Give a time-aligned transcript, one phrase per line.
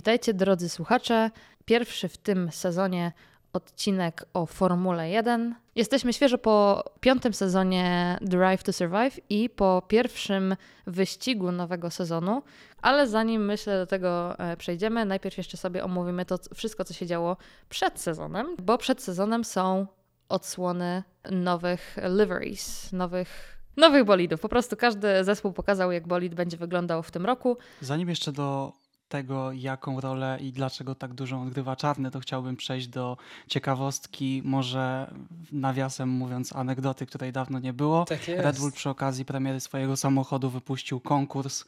[0.00, 1.30] Witajcie drodzy słuchacze.
[1.64, 3.12] Pierwszy w tym sezonie
[3.52, 5.54] odcinek o Formule 1.
[5.74, 12.42] Jesteśmy świeżo po piątym sezonie Drive to Survive i po pierwszym wyścigu nowego sezonu,
[12.82, 17.06] ale zanim myślę do tego e, przejdziemy, najpierw jeszcze sobie omówimy to wszystko, co się
[17.06, 17.36] działo
[17.68, 19.86] przed sezonem, bo przed sezonem są
[20.28, 24.40] odsłony nowych liveries, nowych nowych bolidów.
[24.40, 27.56] Po prostu każdy zespół pokazał, jak bolid będzie wyglądał w tym roku.
[27.80, 28.72] Zanim jeszcze do
[29.10, 33.16] tego, jaką rolę i dlaczego tak dużą odgrywa czarny, to chciałbym przejść do
[33.48, 35.14] ciekawostki, może
[35.52, 38.04] nawiasem mówiąc anegdoty, której dawno nie było.
[38.04, 38.20] Tak.
[38.28, 41.64] Red Bull przy okazji premiery swojego samochodu wypuścił konkurs.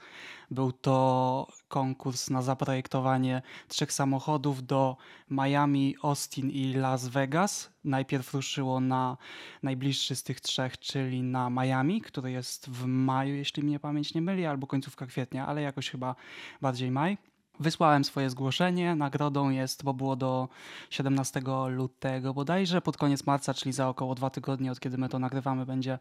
[0.51, 4.97] Był to konkurs na zaprojektowanie trzech samochodów do
[5.31, 7.71] Miami, Austin i Las Vegas.
[7.85, 9.17] Najpierw ruszyło na
[9.63, 14.23] najbliższy z tych trzech, czyli na Miami, który jest w maju, jeśli mnie pamięć nie
[14.23, 16.15] myli, albo końcówka kwietnia, ale jakoś chyba
[16.61, 17.19] bardziej maj.
[17.61, 18.95] Wysłałem swoje zgłoszenie.
[18.95, 20.49] Nagrodą jest, bo było do
[20.91, 25.19] 17 lutego bodajże, pod koniec marca, czyli za około dwa tygodnie od kiedy my to
[25.19, 25.99] nagrywamy, będzie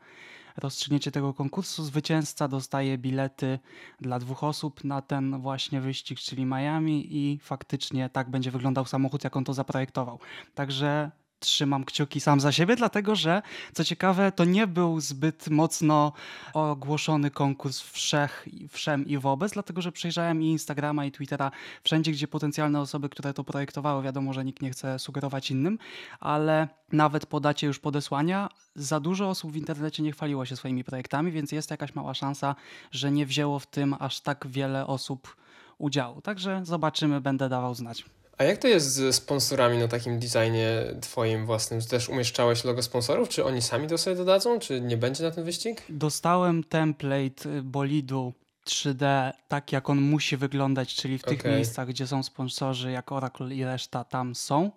[0.57, 1.83] rozstrzygnięcie tego konkursu.
[1.83, 3.59] Zwycięzca dostaje bilety
[4.01, 9.23] dla dwóch osób na ten właśnie wyścig, czyli Miami i faktycznie tak będzie wyglądał samochód,
[9.23, 10.19] jak on to zaprojektował.
[10.55, 11.11] Także
[11.41, 13.41] trzymam kciuki sam za siebie, dlatego że,
[13.73, 16.13] co ciekawe, to nie był zbyt mocno
[16.53, 21.51] ogłoszony konkurs wszech, wszem i wobec, dlatego że przejrzałem i Instagrama, i Twittera,
[21.83, 25.77] wszędzie, gdzie potencjalne osoby, które to projektowały, wiadomo, że nikt nie chce sugerować innym,
[26.19, 30.83] ale nawet po dacie już podesłania, za dużo osób w internecie nie chwaliło się swoimi
[30.83, 32.55] projektami, więc jest jakaś mała szansa,
[32.91, 35.35] że nie wzięło w tym aż tak wiele osób
[35.77, 36.21] udziału.
[36.21, 38.05] Także zobaczymy, będę dawał znać.
[38.41, 40.69] A jak to jest z sponsorami na takim designie
[41.01, 41.81] twoim własnym?
[41.81, 43.29] Też umieszczałeś logo sponsorów?
[43.29, 44.59] Czy oni sami to sobie dodadzą?
[44.59, 45.83] Czy nie będzie na ten wyścig?
[45.89, 48.33] Dostałem template bolidu
[48.67, 51.55] 3D tak, jak on musi wyglądać, czyli w tych Okej.
[51.55, 54.71] miejscach, gdzie są sponsorzy, jak Oracle i reszta tam są.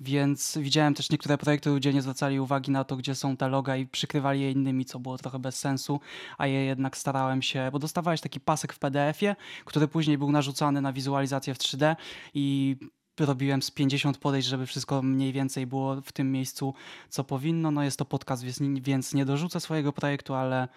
[0.00, 3.76] Więc widziałem też niektóre projekty, ludzie nie zwracali uwagi na to, gdzie są te loga
[3.76, 6.00] i przykrywali je innymi, co było trochę bez sensu,
[6.38, 10.80] a je jednak starałem się, bo dostawałeś taki pasek w PDF-ie, który później był narzucany
[10.80, 11.96] na wizualizację w 3D
[12.34, 12.76] i
[13.26, 16.74] robiłem z 50 podejść, żeby wszystko mniej więcej było w tym miejscu,
[17.08, 17.70] co powinno.
[17.70, 20.68] No jest to podcast, więc, więc nie dorzucę swojego projektu, ale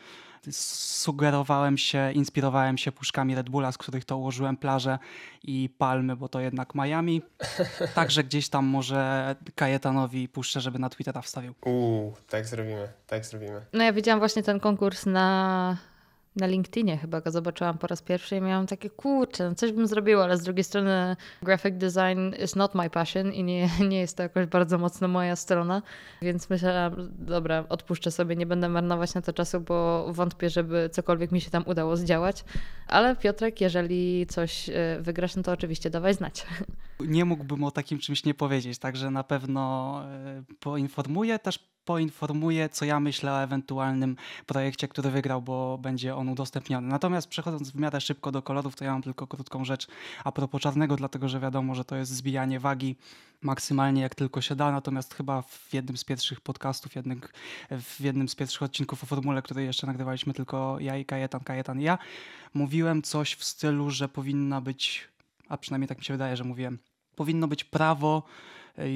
[0.52, 5.00] sugerowałem się, inspirowałem się puszkami Red Bulla, z których to ułożyłem plaże
[5.44, 7.22] i palmy, bo to jednak Miami.
[7.96, 11.53] Także gdzieś tam może Kajetanowi puszczę, żeby na Twittera wstawił.
[11.66, 13.66] Uuu, tak zrobimy, tak zrobimy.
[13.73, 15.78] No ja widziałam właśnie ten konkurs na,
[16.36, 19.88] na LinkedInie chyba go zobaczyłam po raz pierwszy i miałam takie, kurczę, no coś bym
[19.88, 24.18] zrobiła, ale z drugiej strony graphic design is not my passion i nie, nie jest
[24.18, 25.81] to jakoś bardzo mocno moja strona,
[26.22, 31.31] więc myślałam, dobra, odpuszczę sobie, nie będę marnować na to czasu, bo wątpię, żeby cokolwiek
[31.31, 32.44] mi się tam udało zdziałać.
[32.88, 36.46] Ale Piotrek, jeżeli coś y, wygrasz, no to oczywiście dawaj znać.
[37.00, 41.40] Nie mógłbym o takim czymś nie powiedzieć, także na pewno e, poinformuję.
[41.40, 44.16] Też poinformuję, co ja myślę o ewentualnym
[44.46, 46.88] projekcie, który wygrał, bo będzie on udostępniony.
[46.88, 49.88] Natomiast przechodząc w miarę szybko do kolorów, to ja mam tylko krótką rzecz
[50.24, 52.96] a propos czarnego, dlatego że wiadomo, że to jest zbijanie wagi
[53.41, 56.91] maksymalnie jak tylko się da, natomiast chyba w jednym z pierwszych podcastów,
[57.81, 61.81] w jednym z pierwszych odcinków o formule, który jeszcze nagrywaliśmy tylko ja i Kajetan, Kajetan
[61.81, 61.97] i ja,
[62.53, 65.08] mówiłem coś w stylu, że powinna być,
[65.50, 66.80] a przynajmniej tak mi się wydaje, że mówiłem,
[67.16, 68.24] powinno być prawo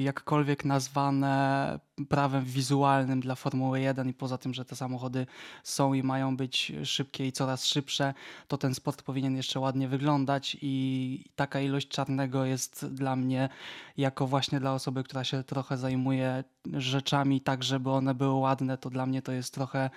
[0.04, 1.78] jakkolwiek nazwane
[2.08, 5.26] prawem wizualnym dla Formuły 1 i poza tym, że te samochody
[5.62, 8.14] są i mają być szybkie i coraz szybsze,
[8.48, 13.48] to ten sport powinien jeszcze ładnie wyglądać i taka ilość czarnego jest dla mnie
[13.96, 18.90] jako właśnie dla osoby, która się trochę zajmuje rzeczami tak, żeby one były ładne, to
[18.90, 19.90] dla mnie to jest trochę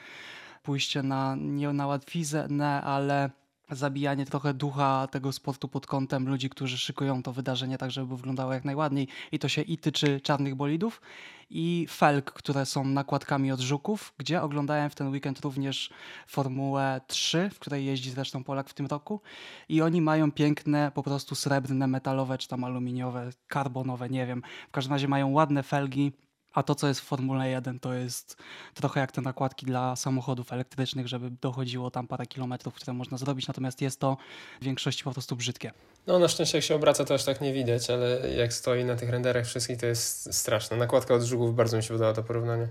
[0.63, 3.29] pójście na, nie na łatwiznę, ale
[3.71, 8.53] zabijanie trochę ducha tego sportu pod kątem ludzi, którzy szykują to wydarzenie tak, żeby wyglądało
[8.53, 9.07] jak najładniej.
[9.31, 11.01] I to się i tyczy czarnych bolidów,
[11.49, 15.89] i felg, które są nakładkami od żuków, gdzie oglądałem w ten weekend również
[16.27, 19.21] Formułę 3, w której jeździ zresztą Polak w tym roku.
[19.69, 24.41] I oni mają piękne, po prostu srebrne, metalowe, czy tam aluminiowe, karbonowe, nie wiem.
[24.67, 26.11] W każdym razie mają ładne felgi
[26.53, 28.37] a to, co jest w Formule 1, to jest
[28.73, 33.47] trochę jak te nakładki dla samochodów elektrycznych, żeby dochodziło tam parę kilometrów, które można zrobić,
[33.47, 34.17] natomiast jest to
[34.61, 35.71] w większości po prostu brzydkie.
[36.07, 38.95] No na szczęście jak się obraca to aż tak nie widać, ale jak stoi na
[38.95, 40.77] tych renderach wszystkich to jest straszne.
[40.77, 42.67] Nakładka od żuków, bardzo mi się podoba to porównanie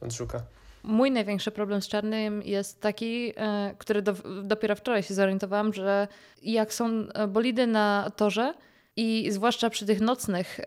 [0.00, 0.42] od żuka.
[0.82, 6.08] Mój największy problem z czarnym jest taki, e, który do, dopiero wczoraj się zorientowałam, że
[6.42, 8.54] jak są e, bolidy na torze,
[8.96, 10.60] i zwłaszcza przy tych nocnych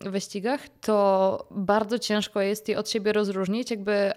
[0.00, 3.70] wyścigach, to bardzo ciężko jest je od siebie rozróżnić.
[3.70, 4.12] Jakby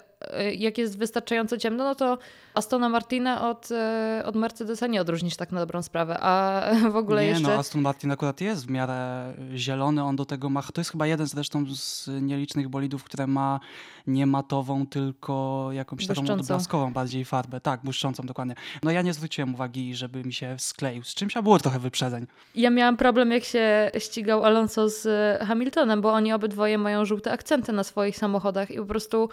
[0.56, 2.18] jak jest wystarczająco ciemno, no to
[2.54, 7.22] Astona Martina od, y, od Mercedesa nie odróżnisz tak na dobrą sprawę, a w ogóle
[7.22, 7.48] nie, jeszcze...
[7.48, 11.06] no Aston Martin akurat jest w miarę zielony, on do tego ma, to jest chyba
[11.06, 13.60] jeden zresztą z nielicznych bolidów, które ma
[14.06, 16.46] nie matową, tylko jakąś taką Błyszczącą.
[16.46, 18.54] blaskową bardziej farbę, tak, błyszczącą dokładnie.
[18.82, 22.26] No ja nie zwróciłem uwagi, żeby mi się skleił z czymś, a było trochę wyprzedzeń.
[22.54, 27.32] Ja miałam problem, jak się ścigał Alonso z e, Hamiltonem, bo oni obydwoje mają żółte
[27.32, 29.28] akcenty na swoich samochodach i po prostu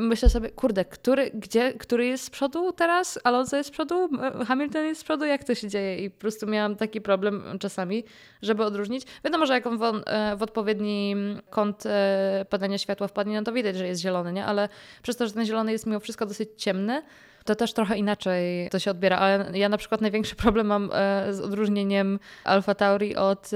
[0.00, 3.18] myślę sobie, kurde, który, gdzie, który jest z przodu teraz?
[3.24, 4.08] Alonso jest z przodu?
[4.46, 5.24] Hamilton jest z przodu?
[5.24, 5.98] Jak to się dzieje?
[5.98, 8.04] I po prostu miałam taki problem czasami,
[8.42, 9.06] żeby odróżnić.
[9.24, 11.16] Wiadomo, że jak on w, e, w odpowiedni
[11.50, 14.44] kąt e, padania światła wpadnie, no to widać, że jest zielony, nie?
[14.44, 14.68] Ale
[15.02, 17.02] przez to, że ten zielony jest mimo wszystko dosyć ciemny,
[17.44, 19.18] to też trochę inaczej to się odbiera.
[19.18, 23.50] Ale ja na przykład największy problem mam e, z odróżnieniem Alfa Tauri od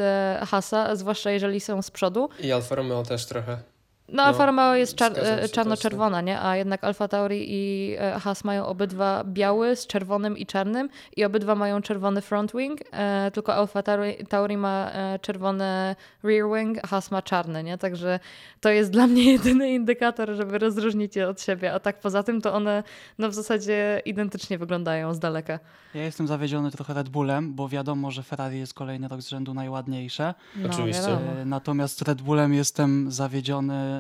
[0.46, 2.28] Hasa, zwłaszcza jeżeli są z przodu.
[2.40, 3.69] I Alfa Romeo też trochę.
[4.12, 6.41] No, No, Alfa Romeo jest czar- e, czarno-czerwona, nie?
[6.41, 11.25] A jednak Alfa Tauri i e, Haas mają obydwa biały z czerwonym i czarnym i
[11.25, 16.79] obydwa mają czerwony front wing, e, tylko Alfa Tauri, Tauri ma e, czerwony rear wing,
[16.83, 17.79] a Haas ma czarny, nie?
[17.79, 18.21] Także
[18.61, 22.41] to jest dla mnie jedyny indykator, żeby rozróżnić je od siebie, a tak poza tym
[22.41, 22.83] to one
[23.19, 25.59] no, w zasadzie identycznie wyglądają z daleka.
[25.95, 29.55] Ja jestem zawiedziony trochę Red Bullem, bo wiadomo, że Ferrari jest kolejny rok z rzędu
[29.55, 30.35] najładniejsze.
[30.57, 31.03] No, Oczywiście.
[31.03, 31.33] wiadomo.
[31.41, 34.00] E, Natomiast Red Bullem jestem zawiedziony.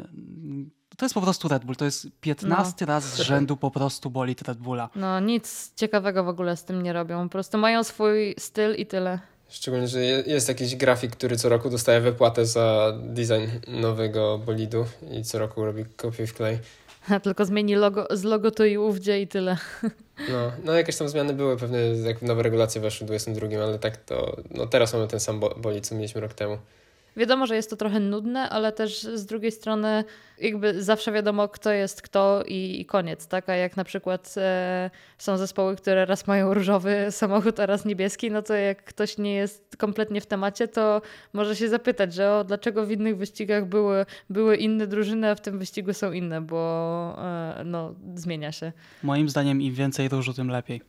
[0.96, 1.76] To jest po prostu Red Bull.
[1.76, 4.88] To jest 15 raz z rzędu po prostu bolid Red Bulla.
[4.96, 8.86] No nic ciekawego w ogóle z tym nie robią, po prostu mają swój styl i
[8.86, 9.18] tyle.
[9.48, 14.84] Szczególnie, że je- jest jakiś grafik, który co roku dostaje wypłatę za design nowego bolidu
[15.12, 16.58] i co roku robi kopiuj w klej.
[17.22, 19.56] Tylko zmieni logo, z logo to i ówdzie i tyle.
[20.32, 23.96] No, no jakieś tam zmiany były, pewnie jak nowe regulacje weszły w 22, ale tak
[23.96, 26.58] to, no teraz mamy ten sam bo- bolid, co mieliśmy rok temu.
[27.20, 30.04] Wiadomo, że jest to trochę nudne, ale też z drugiej strony
[30.38, 33.48] jakby zawsze wiadomo, kto jest kto i, i koniec, tak?
[33.48, 38.30] A jak na przykład e, są zespoły, które raz mają różowy samochód, a raz niebieski,
[38.30, 41.02] no to jak ktoś nie jest kompletnie w temacie, to
[41.32, 45.40] może się zapytać, że o, dlaczego w innych wyścigach były, były inne drużyny, a w
[45.40, 48.72] tym wyścigu są inne, bo e, no, zmienia się.
[49.02, 50.82] Moim zdaniem im więcej różu, tym lepiej.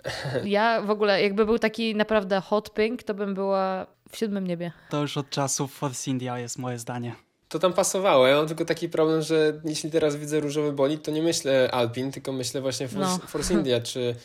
[0.45, 4.71] Ja w ogóle, jakby był taki naprawdę hot pink, to bym była w siódmym niebie.
[4.89, 7.15] To już od czasów Force India jest moje zdanie.
[7.49, 8.27] To tam pasowało.
[8.27, 12.11] Ja mam tylko taki problem, że jeśli teraz widzę różowy bolid, to nie myślę Alpin,
[12.11, 13.27] tylko myślę właśnie Force, No.
[13.27, 14.15] Force India, czy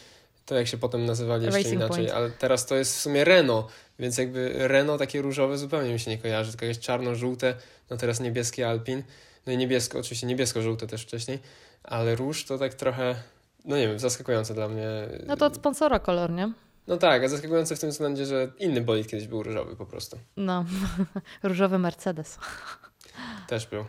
[0.47, 1.97] to jak się potem nazywali jeszcze Racing inaczej.
[1.97, 2.11] Point.
[2.11, 3.67] Ale teraz to jest w sumie Renault,
[3.99, 7.55] więc jakby Renault takie różowe zupełnie mi się nie kojarzy, tylko jakieś czarno-żółte,
[7.91, 9.03] no teraz niebieskie Alpin,
[9.47, 11.39] no i niebiesko, oczywiście niebiesko-żółte też wcześniej,
[11.83, 13.15] ale róż to tak trochę,
[13.65, 14.89] no nie wiem, zaskakujące dla mnie.
[15.27, 16.53] No to od sponsora kolor, nie?
[16.87, 20.19] No tak, a zaskakujące w tym względzie, że inny bolid kiedyś był różowy po prostu.
[20.37, 20.65] No,
[21.43, 22.39] różowy Mercedes.
[23.49, 23.85] Też był.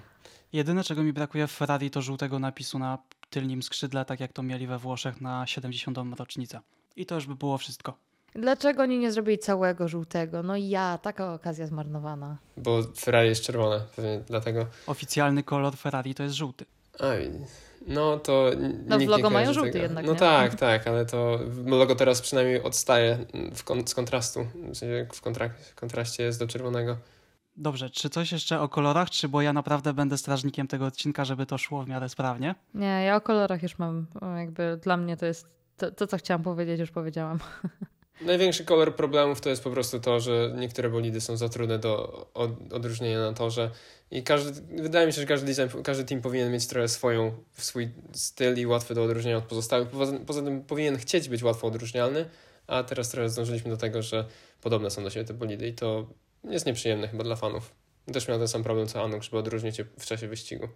[0.53, 2.97] Jedyne, czego mi brakuje w Ferrari, to żółtego napisu na
[3.29, 5.97] tylnym skrzydle, tak jak to mieli we Włoszech na 70.
[6.17, 6.59] rocznicę.
[6.95, 7.97] I to już by było wszystko.
[8.35, 10.44] Dlaczego oni nie zrobili całego żółtego?
[10.44, 12.38] No ja, taka okazja zmarnowana.
[12.57, 14.65] Bo Ferrari jest czerwone, pewnie dlatego.
[14.88, 16.65] Oficjalny kolor Ferrari to jest żółty.
[16.99, 17.31] Oj,
[17.87, 18.51] no to.
[18.85, 19.83] No w nikt logo nie kojarzy mają żółty tego.
[19.83, 20.19] jednak, No nie?
[20.19, 23.17] tak, tak, ale to logo teraz przynajmniej odstaje
[23.55, 24.47] w kon- z kontrastu.
[24.55, 26.97] W sensie w, kontra- w kontraście jest do czerwonego.
[27.59, 31.45] Dobrze, czy coś jeszcze o kolorach, czy bo ja naprawdę będę strażnikiem tego odcinka, żeby
[31.45, 32.55] to szło w miarę sprawnie?
[32.73, 34.06] Nie, ja o kolorach już mam,
[34.37, 37.39] jakby dla mnie to jest, to, to co chciałam powiedzieć już powiedziałam.
[38.21, 42.26] Największy kolor problemów to jest po prostu to, że niektóre bolidy są za trudne do
[42.33, 43.71] od- odróżnienia na torze.
[44.12, 47.90] I każdy, wydaje mi się, że każdy design, każdy team powinien mieć trochę swoją, swój
[48.14, 49.88] styl i łatwy do odróżnienia od pozostałych.
[49.88, 52.26] Poza, poza tym powinien chcieć być łatwo odróżnialny,
[52.68, 54.26] a teraz trochę zdążyliśmy do tego, że
[54.62, 56.07] podobne są do siebie te bolidy i to
[56.44, 57.71] jest nieprzyjemne chyba dla fanów.
[58.14, 60.68] Też miał ten sam problem co Anuk, żeby odróżnić je w czasie wyścigu.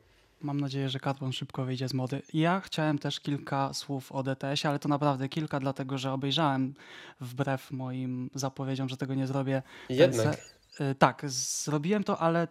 [0.41, 2.21] Mam nadzieję, że Carbon szybko wyjdzie z mody.
[2.33, 6.73] Ja chciałem też kilka słów o DTS-ie, ale to naprawdę kilka, dlatego że obejrzałem
[7.21, 9.61] wbrew moim zapowiedziom, że tego nie zrobię.
[9.89, 10.37] Jednak.
[10.81, 12.47] y, Tak, zrobiłem to, ale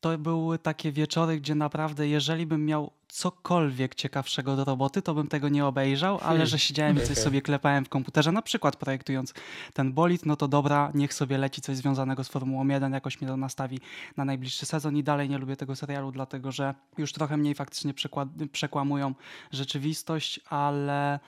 [0.00, 5.28] to były takie wieczory, gdzie naprawdę, jeżeli bym miał cokolwiek ciekawszego do roboty, to bym
[5.28, 8.76] tego nie obejrzał, ale Hmm, że siedziałem i coś sobie klepałem w komputerze, na przykład
[8.76, 9.34] projektując
[9.74, 13.30] ten bolid, no to dobra, niech sobie leci coś związanego z Formułą 1, jakoś mnie
[13.30, 13.78] to nastawi
[14.16, 17.94] na najbliższy sezon i dalej nie lubię tego serialu, dlatego że już trochę mniej faktycznie
[18.52, 19.14] przekłamują
[19.52, 21.20] rzeczywistość, ale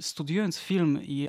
[0.00, 1.28] studiując film i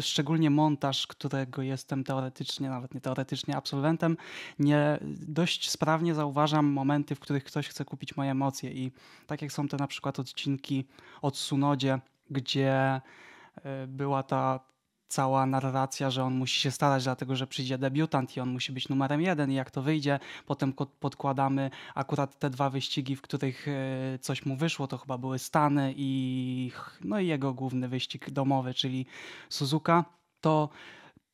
[0.00, 4.16] szczególnie montaż, którego jestem teoretycznie, nawet nie teoretycznie absolwentem,
[4.58, 4.98] nie
[5.28, 8.72] dość sprawnie zauważam momenty, w których ktoś chce kupić moje emocje.
[8.72, 8.92] I
[9.26, 10.84] tak jak są te na przykład odcinki
[11.22, 12.00] od Sunodzie,
[12.30, 13.00] gdzie
[13.56, 14.60] y, była ta
[15.08, 18.88] cała narracja, że on musi się starać, dlatego że przyjdzie debiutant i on musi być
[18.88, 24.18] numerem jeden i jak to wyjdzie, potem podkładamy akurat te dwa wyścigi, w których e,
[24.18, 26.72] coś mu wyszło, to chyba były Stany i,
[27.04, 29.06] no i jego główny wyścig domowy, czyli
[29.48, 30.04] Suzuka,
[30.40, 30.68] to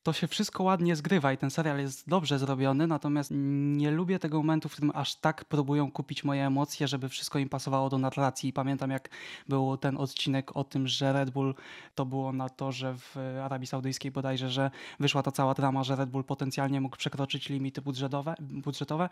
[0.04, 3.30] to się wszystko ładnie zgrywa i ten serial jest dobrze zrobiony, natomiast
[3.76, 7.48] nie lubię tego momentu, w którym aż tak próbują kupić moje emocje, żeby wszystko im
[7.48, 8.48] pasowało do narracji.
[8.50, 9.08] I pamiętam, jak
[9.48, 11.54] był ten odcinek o tym, że Red Bull
[11.94, 14.70] to było na to, że w Arabii Saudyjskiej bodajże, że
[15.00, 19.08] wyszła ta cała drama, że Red Bull potencjalnie mógł przekroczyć limity budżetowe, budżetowe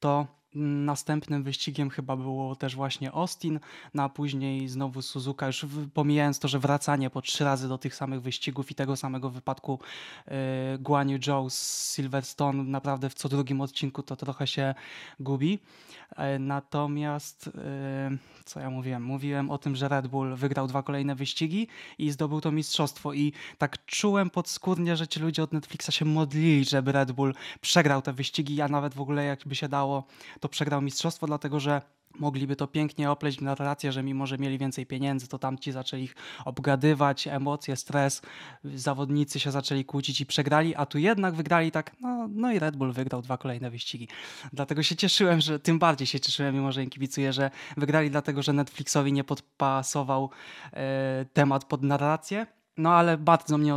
[0.00, 0.26] to
[0.56, 3.60] Następnym wyścigiem chyba było też właśnie Austin,
[3.94, 7.94] no a później znowu Suzuka, już pomijając to, że wracanie po trzy razy do tych
[7.94, 9.80] samych wyścigów i tego samego wypadku
[10.26, 10.34] yy,
[10.78, 14.74] Guan Yu Zhou z Silverstone naprawdę w co drugim odcinku to trochę się
[15.20, 15.58] gubi.
[16.18, 19.02] Yy, natomiast yy, co ja mówiłem?
[19.02, 23.32] Mówiłem o tym, że Red Bull wygrał dwa kolejne wyścigi i zdobył to mistrzostwo i
[23.58, 28.12] tak czułem podskórnie, że ci ludzie od Netflixa się modlili, żeby Red Bull przegrał te
[28.12, 30.04] wyścigi, a nawet w ogóle jakby się dało
[30.40, 31.82] to przegrał mistrzostwo, dlatego że
[32.18, 36.02] mogliby to pięknie opleść w narrację, że mimo, że mieli więcej pieniędzy, to tamci zaczęli
[36.02, 38.22] ich obgadywać, emocje, stres,
[38.64, 42.76] zawodnicy się zaczęli kłócić i przegrali, a tu jednak wygrali tak, no, no i Red
[42.76, 44.08] Bull wygrał dwa kolejne wyścigi.
[44.52, 48.42] Dlatego się cieszyłem, że tym bardziej się cieszyłem, mimo że im kibicuję, że wygrali dlatego,
[48.42, 50.30] że Netflixowi nie podpasował
[50.72, 52.46] e, temat pod narrację,
[52.76, 53.74] no ale bardzo mnie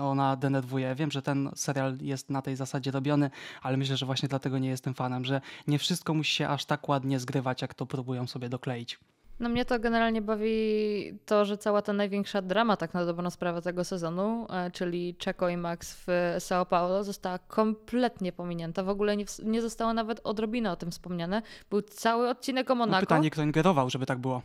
[0.00, 0.94] ona denerwuje.
[0.94, 3.30] Wiem, że ten serial jest na tej zasadzie robiony,
[3.62, 6.88] ale myślę, że właśnie dlatego nie jestem fanem, że nie wszystko musi się aż tak
[6.88, 8.98] ładnie zgrywać, jak to próbują sobie dokleić.
[9.40, 13.62] No mnie to generalnie bawi to, że cała ta największa drama tak na dobrą sprawę
[13.62, 16.06] tego sezonu, e, czyli Czeko i Max w
[16.38, 18.82] São Paulo została kompletnie pominięta.
[18.82, 21.42] W ogóle nie, nie zostało nawet odrobinę o tym wspomniane.
[21.70, 23.00] Był cały odcinek o no Monako.
[23.00, 24.42] No pytanie, kto ingerował, żeby tak było.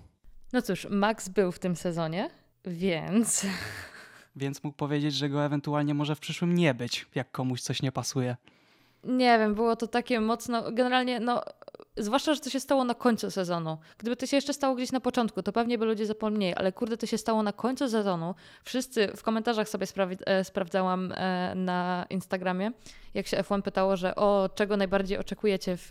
[0.53, 2.29] No cóż, Max był w tym sezonie,
[2.65, 3.45] więc
[4.37, 7.91] więc mógł powiedzieć, że go ewentualnie może w przyszłym nie być, jak komuś coś nie
[7.91, 8.35] pasuje.
[9.03, 11.43] Nie wiem, było to takie mocno, generalnie no,
[11.97, 13.77] zwłaszcza, że to się stało na końcu sezonu.
[13.97, 16.97] Gdyby to się jeszcze stało gdzieś na początku, to pewnie by ludzie zapomnieli, ale kurde,
[16.97, 18.35] to się stało na końcu sezonu.
[18.63, 19.87] Wszyscy w komentarzach sobie
[20.25, 22.71] e, sprawdzałam e, na Instagramie,
[23.13, 25.87] jak się F1 pytało, że o czego najbardziej oczekujecie w,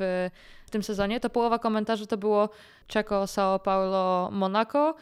[0.67, 2.49] w tym sezonie, to połowa komentarzy to było
[2.87, 4.95] Czeko, Sao Paulo, Monaco,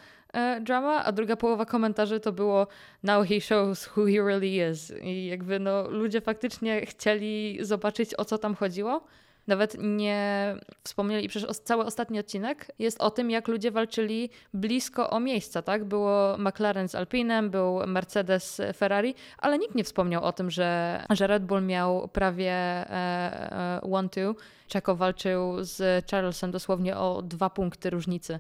[0.60, 2.66] drama, a druga połowa komentarzy to było
[3.02, 4.92] Now he shows who he really is.
[5.02, 9.04] I jakby no, ludzie faktycznie chcieli zobaczyć o co tam chodziło.
[9.46, 15.20] Nawet nie wspomnieli, przecież cały ostatni odcinek jest o tym, jak ludzie walczyli blisko o
[15.20, 15.84] miejsca, tak?
[15.84, 21.26] Było McLaren z Alpinem, był Mercedes Ferrari, ale nikt nie wspomniał o tym, że, że
[21.26, 24.34] Red Bull miał prawie e, e, one-two.
[24.68, 28.38] Czeko walczył z Charlesem dosłownie o dwa punkty różnicy.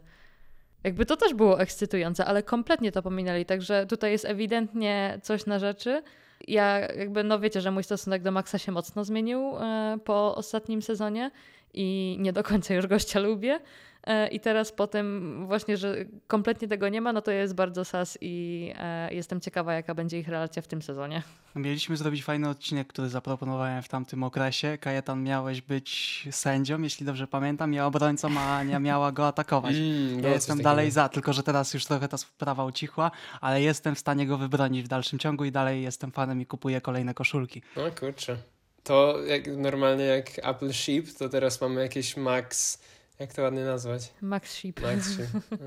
[0.84, 5.58] Jakby to też było ekscytujące, ale kompletnie to pominęli, także tutaj jest ewidentnie coś na
[5.58, 6.02] rzeczy.
[6.48, 10.82] Ja jakby, no wiecie, że mój stosunek do Maxa się mocno zmienił e, po ostatnim
[10.82, 11.30] sezonie
[11.74, 13.60] i nie do końca już gościa lubię.
[14.06, 15.96] E, I teraz po tym właśnie, że
[16.26, 20.18] kompletnie tego nie ma, no to jest bardzo sas i e, jestem ciekawa, jaka będzie
[20.18, 21.22] ich relacja w tym sezonie.
[21.54, 24.78] Mieliśmy zrobić fajny odcinek, który zaproponowałem w tamtym okresie.
[24.80, 29.74] Kajetan miałeś być sędzią, jeśli dobrze pamiętam, ja obrońcą, a Ania miała go atakować.
[29.84, 33.94] Mm, ja jestem dalej za, tylko że teraz już trochę ta sprawa ucichła, ale jestem
[33.94, 37.62] w stanie go wybronić w dalszym ciągu i dalej jestem fanem i kupuję kolejne koszulki.
[37.76, 38.36] No kurczę.
[38.82, 42.78] To jak normalnie jak Apple Sheep, to teraz mamy jakieś Max
[43.18, 44.12] jak to ładnie nazwać?
[44.20, 44.80] Max Sheep.
[44.82, 45.30] Max Sheep.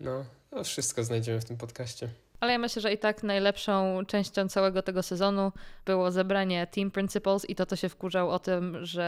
[0.00, 2.08] No, to wszystko znajdziemy w tym podcaście.
[2.44, 5.52] Ale ja myślę, że i tak najlepszą częścią całego tego sezonu
[5.86, 9.02] było zebranie Team Principles i to, to się wkurzał o tym, że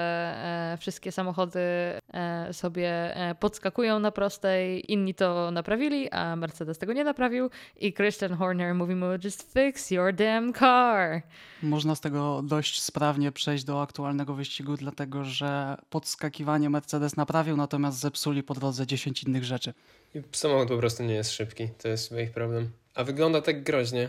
[0.74, 6.92] e, wszystkie samochody e, sobie e, podskakują na prostej, inni to naprawili, a Mercedes tego
[6.92, 11.22] nie naprawił i Christian Horner mówi mu just fix your damn car.
[11.62, 17.98] Można z tego dość sprawnie przejść do aktualnego wyścigu, dlatego że podskakiwanie Mercedes naprawił, natomiast
[17.98, 19.74] zepsuli po drodze 10 innych rzeczy.
[20.14, 22.70] I samochód po prostu nie jest szybki, to jest ich problem.
[22.96, 24.08] A wygląda tak groźnie.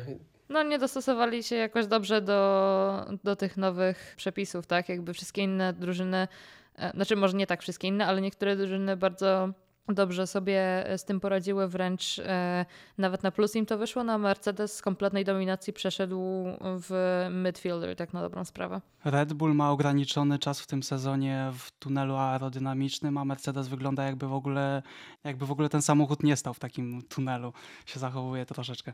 [0.50, 4.89] No nie dostosowali się jakoś dobrze do, do tych nowych przepisów, tak?
[4.89, 6.27] Jakby wszystkie inne drużyny,
[6.75, 9.50] e, znaczy może nie tak wszystkie inne, ale niektóre drużyny bardzo
[9.89, 12.65] dobrze sobie z tym poradziły, wręcz e,
[12.98, 18.13] nawet na plus im to wyszło, na Mercedes z kompletnej dominacji przeszedł w midfielder, tak
[18.13, 18.82] na dobrą sprawę.
[19.06, 24.27] Red Bull ma ograniczony czas w tym sezonie w tunelu aerodynamicznym, a Mercedes wygląda jakby
[24.27, 24.82] w ogóle,
[25.24, 27.53] jakby w ogóle ten samochód nie stał w takim tunelu,
[27.86, 28.94] się zachowuje troszeczkę.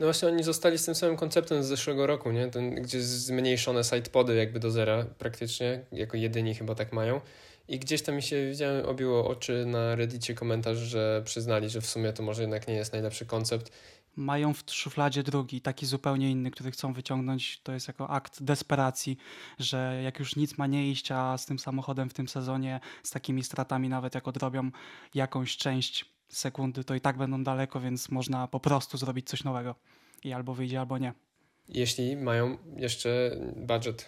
[0.00, 2.48] No właśnie oni zostali z tym samym konceptem z zeszłego roku, nie?
[2.48, 7.20] Ten, gdzie zmniejszone sidepody jakby do zera praktycznie, jako jedyni chyba tak mają.
[7.68, 11.86] I gdzieś tam mi się widziałem, obiło oczy na Reddicie komentarz, że przyznali, że w
[11.86, 13.72] sumie to może jednak nie jest najlepszy koncept.
[14.16, 17.60] mają w szufladzie drugi, taki zupełnie inny, który chcą wyciągnąć.
[17.62, 19.16] To jest jako akt desperacji,
[19.58, 23.10] że jak już nic ma nie iść, a z tym samochodem w tym sezonie, z
[23.10, 24.70] takimi stratami, nawet jak odrobią
[25.14, 29.74] jakąś część sekundy, to i tak będą daleko, więc można po prostu zrobić coś nowego.
[30.24, 31.12] I albo wyjdzie, albo nie.
[31.68, 34.06] Jeśli mają jeszcze budżet,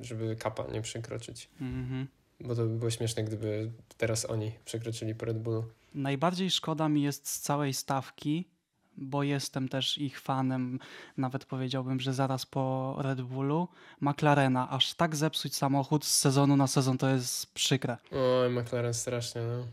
[0.00, 1.48] żeby kapa nie przekroczyć.
[1.60, 2.08] Mhm.
[2.40, 5.64] Bo to by było śmieszne, gdyby teraz oni przekroczyli po Red Bullu.
[5.94, 8.48] Najbardziej szkoda mi jest z całej stawki,
[8.96, 10.78] bo jestem też ich fanem,
[11.16, 13.68] nawet powiedziałbym, że zaraz po Red Bullu,
[14.00, 14.70] McLarena.
[14.70, 17.96] Aż tak zepsuć samochód z sezonu na sezon to jest przykre.
[18.12, 19.66] Oj, McLaren strasznie, no.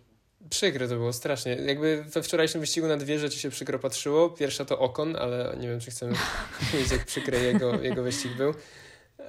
[0.50, 1.56] Przykre to było, strasznie.
[1.56, 4.30] Jakby we wczorajszym wyścigu na dwie rzeczy się przykro patrzyło.
[4.30, 6.15] Pierwsza to Okon, ale nie wiem, czy chcemy
[6.74, 8.53] wiedzieć, jak przykry jego, jego wyścig był.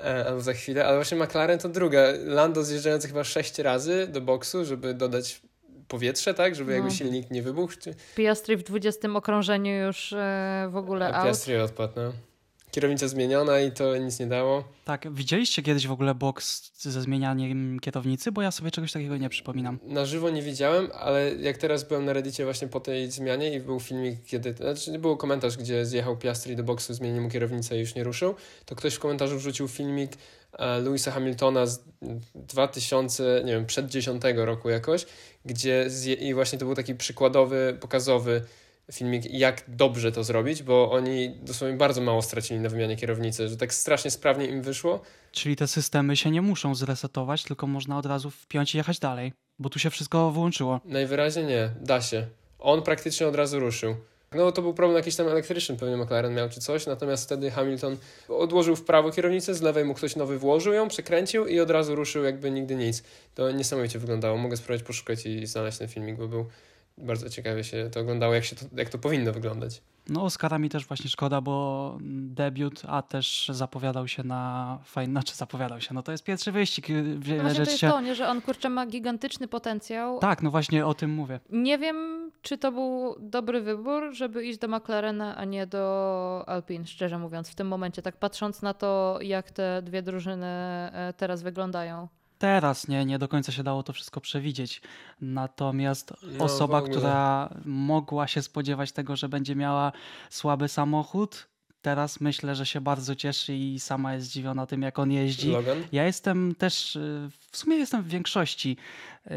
[0.05, 0.87] E, albo za chwilę.
[0.87, 2.01] Ale właśnie McLaren to druga.
[2.25, 5.41] Lando zjeżdżający chyba sześć razy do boksu, żeby dodać
[5.89, 6.55] powietrze, tak?
[6.55, 6.95] Żeby jakby No.
[6.95, 7.75] silnik nie wybuchł.
[8.17, 11.25] Piastri w 20 okrążeniu już e, w ogóle A.
[11.25, 12.13] Piastri odpadł, no.
[12.73, 14.64] Kierownica zmieniona i to nic nie dało.
[14.85, 18.33] Tak, widzieliście kiedyś w ogóle boks ze zmienianiem kierownicy?
[18.33, 19.79] Bo ja sobie czegoś takiego nie przypominam.
[19.83, 23.61] Na żywo nie widziałem, ale jak teraz byłem na Reddicie właśnie po tej zmianie i
[23.61, 27.81] był filmik, kiedy, znaczy był komentarz, gdzie zjechał Piastri do boksu, zmienił mu kierownicę i
[27.81, 28.35] już nie ruszył,
[28.67, 30.12] to ktoś w komentarzu wrzucił filmik
[30.52, 31.85] e, Louisa Hamiltona z
[32.35, 35.07] 2000, nie wiem, przed 10 roku jakoś,
[35.45, 38.43] gdzie zje, i właśnie to był taki przykładowy, pokazowy
[38.93, 43.57] filmik, jak dobrze to zrobić, bo oni dosłownie bardzo mało stracili na wymianie kierownicy, że
[43.57, 45.01] tak strasznie sprawnie im wyszło,
[45.33, 49.33] Czyli te systemy się nie muszą zresetować, tylko można od razu wpiąć i jechać dalej,
[49.59, 50.81] bo tu się wszystko wyłączyło.
[50.85, 52.27] Najwyraźniej nie, da się.
[52.59, 53.95] On praktycznie od razu ruszył.
[54.35, 57.97] No to był problem jakiś tam elektryczny, pewnie McLaren miał czy coś, natomiast wtedy Hamilton
[58.29, 61.95] odłożył w prawo kierownicę, z lewej mu ktoś nowy włożył ją, przekręcił i od razu
[61.95, 63.03] ruszył jakby nigdy nic.
[63.35, 64.37] To niesamowicie wyglądało.
[64.37, 66.47] Mogę spróbować poszukać i znaleźć ten filmik, bo był
[66.99, 69.83] bardzo ciekawie się to oglądało, jak, się to, jak to powinno wyglądać.
[70.09, 75.35] No Oscara mi też właśnie szkoda, bo debiut, a też zapowiadał się na fajny, znaczy
[75.35, 77.91] zapowiadał się, no to jest pierwszy wyścig, No wiele właśnie to jest się...
[77.91, 80.19] to, nie, że on kurczę ma gigantyczny potencjał.
[80.19, 81.41] Tak, no właśnie o tym mówię.
[81.51, 86.87] Nie wiem, czy to był dobry wybór, żeby iść do McLarena, a nie do Alpine,
[86.87, 91.43] szczerze mówiąc, w tym momencie, tak patrząc na to, jak te dwie drużyny e, teraz
[91.43, 92.09] wyglądają.
[92.43, 94.83] Teraz nie, nie do końca się dało to wszystko przewidzieć.
[95.21, 99.93] Natomiast No, osoba, która mogła się spodziewać tego, że będzie miała
[100.31, 101.49] słaby samochód,
[101.83, 105.50] teraz myślę, że się bardzo cieszy i sama jest zdziwiona tym, jak on jeździ.
[105.50, 105.78] Logan?
[105.93, 108.76] Ja jestem też, y, w sumie jestem w większości
[109.26, 109.31] y,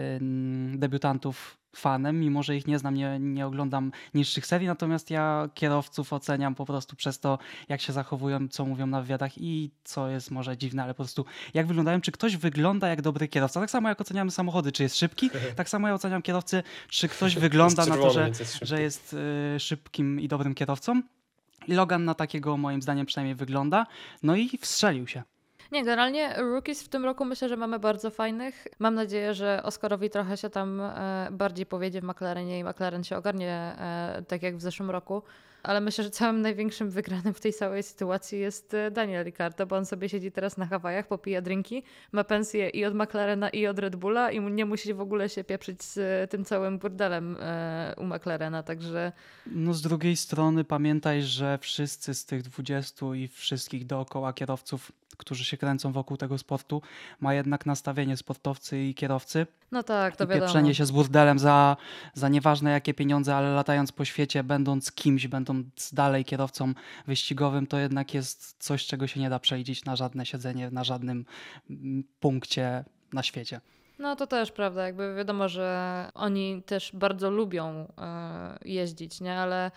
[0.78, 6.14] debiutantów fanem, mimo że ich nie znam, nie, nie oglądam niższych serii, natomiast ja kierowców
[6.14, 7.38] oceniam po prostu przez to,
[7.70, 11.26] jak się zachowują, co mówią na wywiadach i co jest może dziwne, ale po prostu
[11.54, 13.60] jak wyglądają, czy ktoś wygląda jak dobry kierowca.
[13.60, 17.36] Tak samo jak oceniamy samochody, czy jest szybki, tak samo ja oceniam kierowcy, czy ktoś
[17.36, 19.16] wygląda Jest na to, że, jest że jest
[19.56, 21.02] y, szybkim i dobrym kierowcą.
[21.68, 23.86] Logan na takiego moim zdaniem przynajmniej wygląda.
[24.24, 25.24] No i wstrzelił się.
[25.72, 28.68] Nie, generalnie rookies w tym roku myślę, że mamy bardzo fajnych.
[28.80, 33.18] Mam nadzieję, że Oscarowi trochę się tam e, bardziej powiedzie w McLarenie i McLaren się
[33.18, 35.24] ogarnie e, tak jak w zeszłym roku.
[35.66, 39.76] Ale myślę, że całym największym wygranym w tej całej sytuacji jest e, Daniel Ricciardo, bo
[39.76, 43.80] on sobie siedzi teraz na Hawajach, popija drinki, ma pensję i od McLarena i od
[43.80, 47.94] Red Bulla i nie musi w ogóle się pieprzyć z e, tym całym burdelem e,
[47.98, 49.12] u McLarena, także
[49.46, 55.46] No z drugiej strony pamiętaj, że wszyscy z tych 20 i wszystkich dookoła kierowców, którzy
[55.46, 56.82] się kręcą wokół tego sportu,
[57.20, 59.48] ma jednak nastawienie sportowcy i kierowcy.
[59.72, 60.46] no tak, to I wiadomo.
[60.46, 61.78] pieprzenie się z burdelem za,
[62.14, 65.55] za nieważne jakie pieniądze, ale latając po świecie, będąc kimś, będąc
[65.94, 66.74] dalej kierowcą
[67.08, 71.26] wyścigowym, to jednak jest coś, czego się nie da przejdzieć na żadne siedzenie, na żadnym
[71.70, 73.62] mm, punkcie na świecie.
[74.00, 79.40] No to też prawda, jakby wiadomo, że oni też bardzo lubią e, jeździć, nie?
[79.40, 79.72] Ale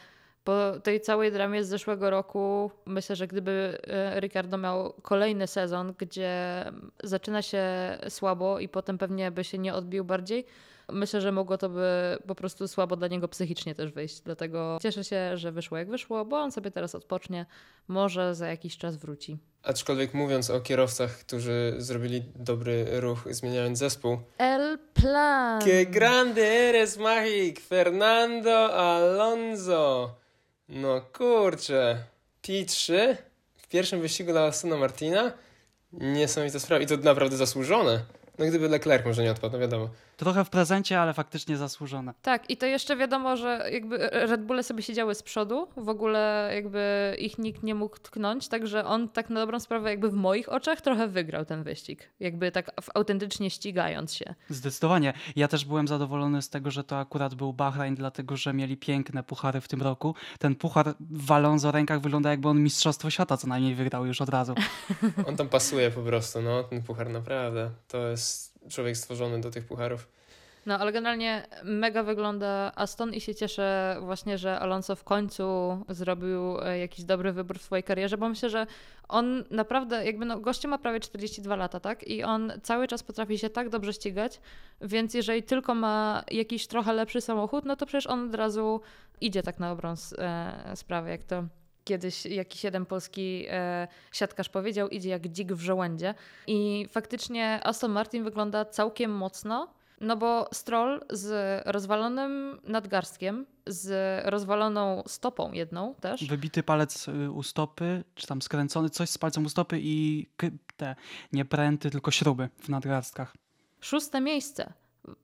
[0.45, 5.95] po tej całej dramie z zeszłego roku myślę, że gdyby e, Ricardo miał kolejny sezon,
[5.99, 6.65] gdzie
[7.03, 7.63] zaczyna się
[8.09, 10.45] słabo i potem pewnie by się nie odbił bardziej,
[10.93, 14.21] myślę, że mogło to by po prostu słabo dla niego psychicznie też wyjść.
[14.21, 17.47] Dlatego cieszę się, że wyszło jak wyszło, bo on sobie teraz odpocznie,
[17.89, 19.39] może za jakiś czas wróci.
[19.63, 25.61] Aczkolwiek mówiąc o kierowcach, którzy zrobili dobry ruch zmieniając zespół, El Plan!
[25.63, 27.61] Que grande eres, Magic!
[27.61, 30.15] Fernando Alonso!
[30.69, 32.05] No kurczę.
[32.43, 33.17] P3
[33.57, 35.33] w pierwszym wyścigu dla Astona Martina?
[35.93, 36.83] Niesamowita sprawa.
[36.83, 38.05] I to naprawdę zasłużone.
[38.39, 39.89] No gdyby Leclerc może nie odpadł, no wiadomo.
[40.19, 42.15] Trochę w prezencie, ale faktycznie zasłużone.
[42.23, 46.51] Tak, i to jeszcze wiadomo, że jakby Red Bulle sobie siedziały z przodu, w ogóle
[46.55, 50.49] jakby ich nikt nie mógł tknąć, także on tak na dobrą sprawę jakby w moich
[50.49, 52.11] oczach trochę wygrał ten wyścig.
[52.21, 54.35] Jakby tak autentycznie ścigając się.
[54.49, 55.13] Zdecydowanie.
[55.37, 59.23] Ja też byłem zadowolony z tego, że to akurat był Bahrain, dlatego że mieli piękne
[59.23, 60.15] puchary w tym roku.
[60.39, 64.29] Ten puchar w Alonso rękach wygląda jakby on Mistrzostwo Świata co najmniej wygrał już od
[64.29, 64.55] razu.
[65.27, 67.71] On tam pasuje po prostu, no, ten puchar naprawdę.
[67.89, 70.09] To jest człowiek stworzony do tych pucharów.
[70.69, 75.45] No, ale generalnie mega wygląda Aston i się cieszę właśnie, że Alonso w końcu
[75.89, 78.67] zrobił e, jakiś dobry wybór w swojej karierze, bo myślę, że
[79.09, 82.09] on naprawdę, jakby no, goście ma prawie 42 lata, tak?
[82.09, 84.41] I on cały czas potrafi się tak dobrze ścigać,
[84.81, 88.81] więc jeżeli tylko ma jakiś trochę lepszy samochód, no to przecież on od razu
[89.21, 91.45] idzie tak na dobrą e, sprawę, jak to
[91.89, 96.15] kiedyś jakiś jeden polski e, siatkarz powiedział, idzie jak dzik w żołędzie.
[96.47, 99.69] I faktycznie Aston Martin wygląda całkiem mocno,
[100.01, 106.25] no bo Stroll z rozwalonym nadgarstkiem, z rozwaloną stopą jedną też.
[106.25, 110.27] Wybity palec y, u stopy, czy tam skręcony, coś z palcem u stopy i
[110.77, 110.97] te
[111.33, 113.35] nie pręty, tylko śruby w nadgarstkach.
[113.81, 114.73] Szóste miejsce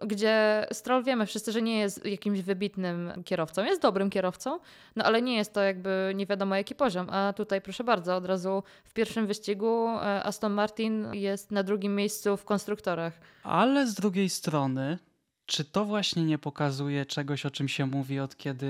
[0.07, 3.64] gdzie Stroll wiemy wszyscy, że nie jest jakimś wybitnym kierowcą.
[3.64, 4.59] Jest dobrym kierowcą,
[4.97, 7.11] no ale nie jest to jakby nie wiadomo jaki poziom.
[7.11, 11.94] A tutaj proszę bardzo, od razu w pierwszym wyścigu e, Aston Martin jest na drugim
[11.94, 13.12] miejscu w konstruktorach.
[13.42, 14.99] Ale z drugiej strony,
[15.47, 18.68] czy to właśnie nie pokazuje czegoś, o czym się mówi od kiedy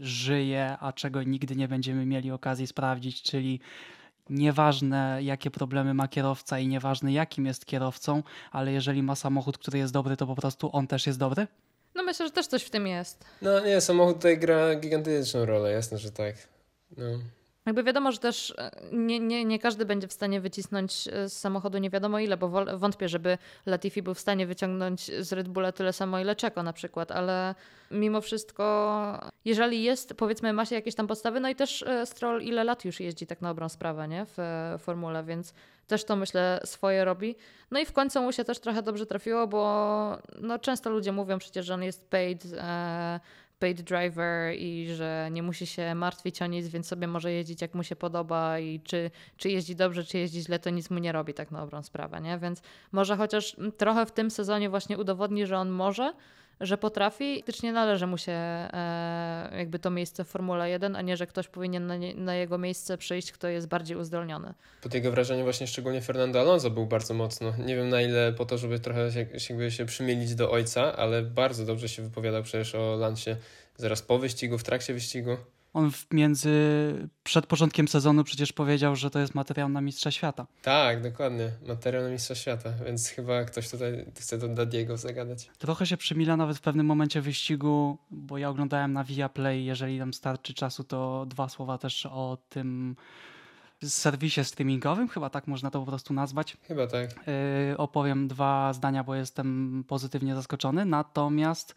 [0.00, 3.60] żyje, a czego nigdy nie będziemy mieli okazji sprawdzić, czyli
[4.30, 9.78] Nieważne, jakie problemy ma kierowca i nieważne, jakim jest kierowcą, ale jeżeli ma samochód, który
[9.78, 11.46] jest dobry, to po prostu on też jest dobry?
[11.94, 13.24] No myślę, że też coś w tym jest.
[13.42, 16.34] No nie, samochód tutaj gra gigantyczną rolę, jasne, że tak.
[16.96, 17.04] No.
[17.66, 21.38] Jakby wiadomo, że też e, nie, nie, nie każdy będzie w stanie wycisnąć e, z
[21.38, 22.48] samochodu nie wiadomo ile, bo
[22.78, 26.72] wątpię, żeby Latifi był w stanie wyciągnąć z Red Bulla tyle samo, ile Czeko na
[26.72, 27.54] przykład, ale
[27.90, 32.42] mimo wszystko, jeżeli jest, powiedzmy, ma się jakieś tam podstawy, no i też e, Stroll
[32.42, 34.38] ile lat już jeździ tak na dobrą sprawę, nie, w
[34.78, 35.54] formule, więc
[35.86, 37.36] też to myślę swoje robi.
[37.70, 41.38] No i w końcu mu się też trochę dobrze trafiło, bo no często ludzie mówią
[41.38, 42.44] przecież, że on jest paid
[43.58, 47.74] paid driver i że nie musi się martwić o nic, więc sobie może jeździć jak
[47.74, 51.12] mu się podoba i czy, czy jeździ dobrze, czy jeździ źle, to nic mu nie
[51.12, 52.38] robi tak na dobrą sprawę, nie?
[52.38, 52.62] Więc
[52.92, 56.14] może chociaż trochę w tym sezonie właśnie udowodni, że on może,
[56.60, 61.16] że potrafi, faktycznie należy mu się e, jakby to miejsce w Formule 1, a nie,
[61.16, 64.54] że ktoś powinien na, nie, na, jego miejsce przyjść, kto jest bardziej uzdolniony.
[64.82, 67.52] Pod jego wrażenie właśnie szczególnie Fernando Alonso był bardzo mocno.
[67.58, 71.22] Nie wiem na ile po to, żeby trochę się, jakby się przymielić do ojca, ale
[71.22, 73.36] bardzo dobrze się wypowiadał przecież o Lancie
[73.76, 75.36] zaraz po wyścigu, w trakcie wyścigu.
[75.74, 76.50] On między
[77.24, 80.46] przed początkiem sezonu przecież powiedział, że to jest materiał na Mistrza Świata.
[80.62, 81.50] Tak, dokładnie.
[81.66, 85.50] Materiał na Mistrza Świata, więc chyba ktoś tutaj chce do Dadiego zagadać.
[85.58, 90.14] Trochę się przymila nawet w pewnym momencie wyścigu, bo ja oglądałem na Viaplay, jeżeli tam
[90.14, 92.96] starczy czasu, to dwa słowa też o tym
[93.88, 96.56] serwisie streamingowym, chyba tak można to po prostu nazwać.
[96.62, 97.10] Chyba tak.
[97.68, 100.84] Yy, opowiem dwa zdania, bo jestem pozytywnie zaskoczony.
[100.84, 101.74] Natomiast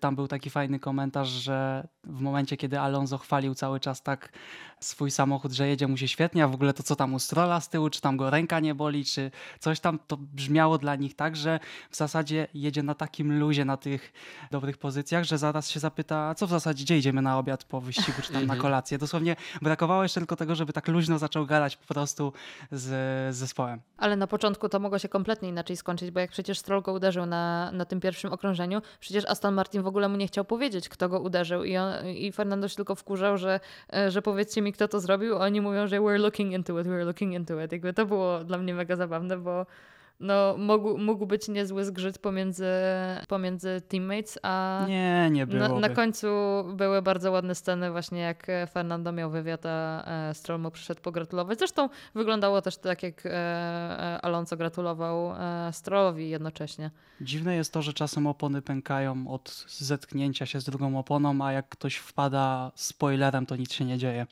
[0.00, 4.32] tam był taki fajny komentarz, że w momencie, kiedy Alonso chwalił cały czas tak
[4.80, 7.60] swój samochód, że jedzie mu się świetnie, a w ogóle to co tam u Strola
[7.60, 11.16] z tyłu, czy tam go ręka nie boli, czy coś tam, to brzmiało dla nich
[11.16, 14.12] tak, że w zasadzie jedzie na takim luzie, na tych
[14.50, 18.22] dobrych pozycjach, że zaraz się zapyta, co w zasadzie, gdzie idziemy na obiad po wyścigu,
[18.22, 18.60] czy tam na mhm.
[18.60, 18.98] kolację.
[18.98, 22.32] Dosłownie brakowało jeszcze tylko tego, żeby tak luźno zaczął gadać po prostu
[22.72, 22.82] z,
[23.34, 23.80] z zespołem.
[23.98, 27.26] Ale na początku to mogło się kompletnie inaczej skończyć, bo jak przecież Stroll go uderzył
[27.26, 31.08] na, na tym pierwszym okrążeniu, przecież Aston Martin w ogóle mu nie chciał powiedzieć, kto
[31.08, 33.60] go uderzył i, on, i Fernando się tylko wkurzał, że,
[33.92, 37.06] e, że powiedzcie mi, kto to zrobił, oni mówią, że we're looking into it, we're
[37.06, 37.72] looking into it.
[37.72, 39.66] Jakby to było dla mnie mega zabawne, bo
[40.20, 42.66] no, mógł, mógł być niezły zgrzyt pomiędzy,
[43.28, 45.68] pomiędzy teammates, a nie, nie było.
[45.68, 46.26] Na, na, końcu
[46.74, 51.58] były bardzo ładne sceny, właśnie jak Fernando miał wywiad, a e, Stroll mu przyszedł pogratulować.
[51.58, 55.34] Zresztą wyglądało też tak, jak e, Alonso gratulował
[55.72, 56.90] Strollowi jednocześnie.
[57.20, 61.68] Dziwne jest to, że czasem opony pękają od zetknięcia się z drugą oponą, a jak
[61.68, 64.26] ktoś wpada spoilerem, to nic się nie dzieje.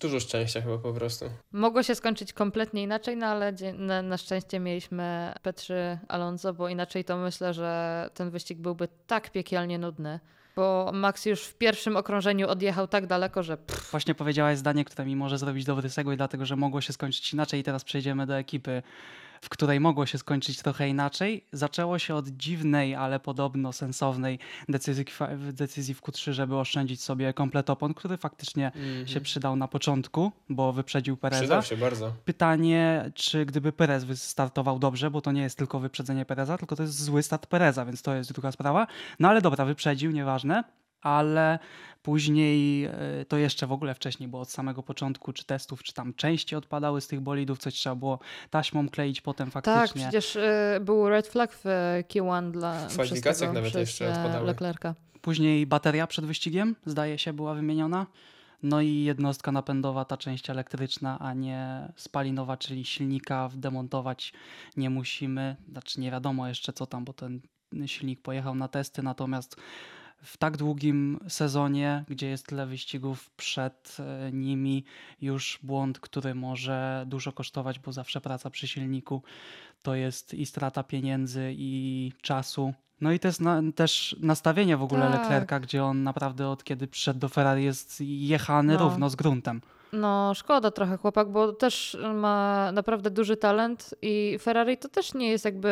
[0.00, 1.24] Dużo szczęścia chyba po prostu.
[1.52, 7.04] Mogło się skończyć kompletnie inaczej, no ale na, na szczęście mieliśmy Petrzy Alonso, bo inaczej
[7.04, 10.20] to myślę, że ten wyścig byłby tak piekielnie nudny.
[10.56, 15.06] bo Max już w pierwszym okrążeniu odjechał tak daleko, że pff, Właśnie powiedziałaś zdanie, które
[15.06, 18.36] mi może zrobić dobry segway, dlatego że mogło się skończyć inaczej i teraz przejdziemy do
[18.38, 18.82] ekipy,
[19.44, 21.44] w której mogło się skończyć trochę inaczej.
[21.52, 25.04] Zaczęło się od dziwnej, ale podobno sensownej decyzji,
[25.52, 29.06] decyzji w Q3, żeby oszczędzić sobie kompletopon, który faktycznie Mhm.
[29.08, 31.40] się przydał na początku, bo wyprzedził Pereza.
[31.42, 32.12] Przydał się bardzo.
[32.24, 36.82] Pytanie, czy gdyby Perez wystartował dobrze, bo to nie jest tylko wyprzedzenie Pereza, tylko to
[36.82, 38.86] jest zły start Pereza, więc to jest druga sprawa.
[39.20, 40.64] No ale dobra, wyprzedził, nieważne.
[41.04, 41.58] Ale
[42.02, 42.92] później, e,
[43.28, 47.00] to jeszcze w ogóle wcześniej, bo od samego początku, czy testów, czy tam części odpadały
[47.00, 48.18] z tych bolidów, coś trzeba było
[48.50, 50.02] taśmą kleić potem tak, faktycznie.
[50.02, 53.80] przecież y, był red flag w y, Q1 dla W przez kwalifikacjach tego, nawet przez,
[53.80, 54.46] jeszcze e, odpadały.
[54.46, 54.94] Leclerca.
[55.20, 58.06] Później bateria przed wyścigiem, zdaje się, była wymieniona.
[58.62, 64.32] No i jednostka napędowa, ta część elektryczna, a nie spalinowa, czyli silnika wdemontować
[64.76, 65.56] nie musimy.
[65.68, 67.40] Znaczy nie wiadomo jeszcze co tam, bo ten
[67.86, 69.56] silnik pojechał na testy, natomiast
[70.22, 74.84] w tak długim sezonie, gdzie jest tyle wyścigów przed e, nimi,
[75.20, 79.22] już błąd, który może dużo kosztować, bo zawsze praca przy silniku
[79.82, 82.74] to jest i strata pieniędzy, i czasu.
[83.00, 85.20] No i to jest na, też nastawienie w ogóle Tak.
[85.20, 88.78] Leclerca, gdzie on naprawdę od kiedy przyszedł do Ferrari jest jechany No.
[88.78, 89.60] równo z gruntem.
[89.94, 95.30] No, szkoda trochę chłopak, bo też ma naprawdę duży talent i Ferrari to też nie
[95.30, 95.70] jest jakby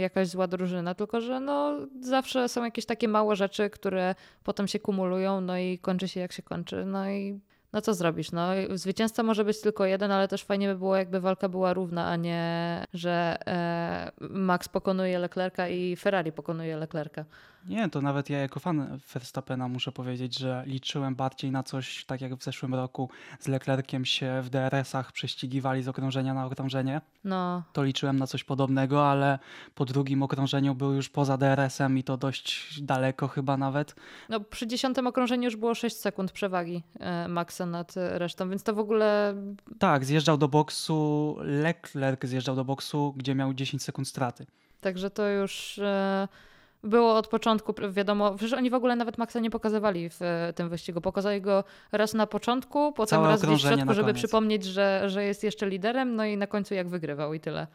[0.00, 4.80] jakaś zła drużyna, tylko że no zawsze są jakieś takie małe rzeczy, które potem się
[4.80, 6.84] kumulują, no i kończy się jak się kończy.
[6.84, 7.40] No i
[7.72, 8.32] no co zrobisz?
[8.32, 12.06] No, zwycięzca może być tylko jeden, ale też fajnie by było, jakby walka była równa,
[12.06, 17.24] a nie, że e, Max pokonuje Leclerca i Ferrari pokonuje Leclerca.
[17.66, 22.20] Nie, to nawet ja jako fan Verstappena muszę powiedzieć, że liczyłem bardziej na coś, tak
[22.20, 27.00] jak w zeszłym roku z Leclerciem się w DRS-ach prześcigiwali z okrążenia na okrążenie.
[27.24, 29.38] No, To liczyłem na coś podobnego, ale
[29.74, 33.94] po drugim okrążeniu był już poza DRS-em i to dość daleko chyba nawet.
[34.28, 38.74] No, przy dziesiątym okrążeniu już było 6 sekund przewagi e, Maxa nad resztą, więc to
[38.74, 39.34] w ogóle
[39.78, 44.46] Tak, zjeżdżał do boksu, Leclerc zjeżdżał do boksu, gdzie miał 10 sekund straty.
[44.80, 46.28] Także to już e,
[46.84, 50.68] było od początku, wiadomo, przecież oni w ogóle nawet Maxa nie pokazywali w e, tym
[50.68, 51.00] wyścigu.
[51.00, 55.44] Pokazali go raz na początku, potem Całe raz w środku, żeby przypomnieć, że, że jest
[55.44, 57.66] jeszcze liderem, no i na końcu jak wygrywał i tyle.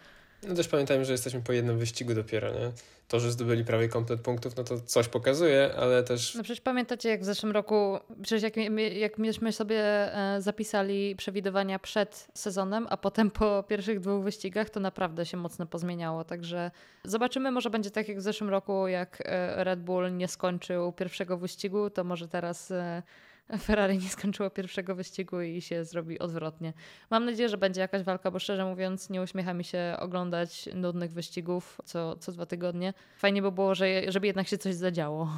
[0.44, 2.72] No też pamiętajmy, że jesteśmy po jednym wyścigu dopiero, nie?
[3.08, 7.10] To, że zdobyli prawie komplet punktów, no to coś pokazuje, ale też No przecież pamiętacie,
[7.10, 8.56] jak w zeszłym roku, przecież jak,
[8.94, 9.80] jak myśmy sobie
[10.16, 15.66] e, zapisali przewidywania przed sezonem, a potem po pierwszych dwóch wyścigach, to naprawdę się mocno
[15.66, 16.24] pozmieniało.
[16.24, 16.72] Także
[17.04, 21.38] zobaczymy, może będzie tak jak w zeszłym roku, jak e, Red Bull nie skończył pierwszego
[21.38, 23.04] wyścigu, to może teraz e,
[23.66, 26.74] Ferrari nie skończyło pierwszego wyścigu i się zrobi odwrotnie.
[27.10, 31.12] Mam nadzieję, że będzie jakaś walka, bo szczerze mówiąc, nie uśmiecha mi się oglądać nudnych
[31.12, 32.94] wyścigów co, co dwa tygodnie.
[33.18, 35.30] Fajnie by było, że, żeby jednak się coś zadziało.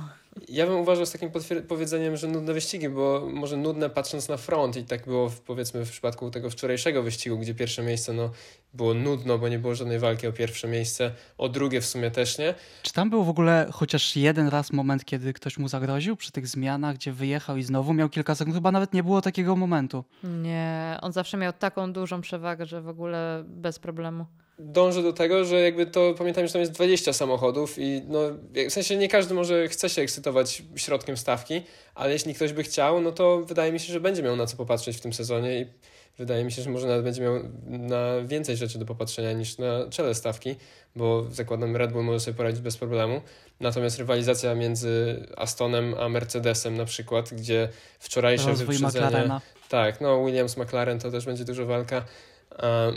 [0.49, 1.31] Ja bym uważał z takim
[1.67, 5.85] powiedzeniem, że nudne wyścigi, bo może nudne patrząc na front i tak było w, powiedzmy
[5.85, 8.31] w przypadku tego wczorajszego wyścigu, gdzie pierwsze miejsce no,
[8.73, 12.38] było nudno, bo nie było żadnej walki o pierwsze miejsce, o drugie w sumie też
[12.38, 12.53] nie.
[12.82, 16.47] Czy tam był w ogóle chociaż jeden raz moment, kiedy ktoś mu zagroził przy tych
[16.47, 18.55] zmianach, gdzie wyjechał i znowu miał kilka sekund?
[18.55, 20.03] Chyba nawet nie było takiego momentu.
[20.23, 24.25] Nie, on zawsze miał taką dużą przewagę, że w ogóle bez problemu.
[24.62, 28.19] Dążę do tego, że jakby to pamiętajmy, że tam jest 20 samochodów i no,
[28.69, 31.62] w sensie nie każdy może chce się ekscytować środkiem stawki,
[31.95, 34.58] ale jeśli ktoś by chciał, no to wydaje mi się, że będzie miał na co
[34.58, 35.65] popatrzeć w tym sezonie i
[36.19, 37.34] wydaje mi się, że może nawet będzie miał
[37.67, 40.55] na więcej rzeczy do popatrzenia niż na czele stawki,
[40.95, 43.21] bo zakładam Red Bull może sobie poradzić bez problemu.
[43.60, 49.05] Natomiast rywalizacja między Astonem a Mercedesem na przykład, gdzie wczorajsze Rozwój wyprzedzenie...
[49.05, 49.41] McLarena.
[49.69, 52.05] Tak, no Williams, McLaren to też będzie duża walka.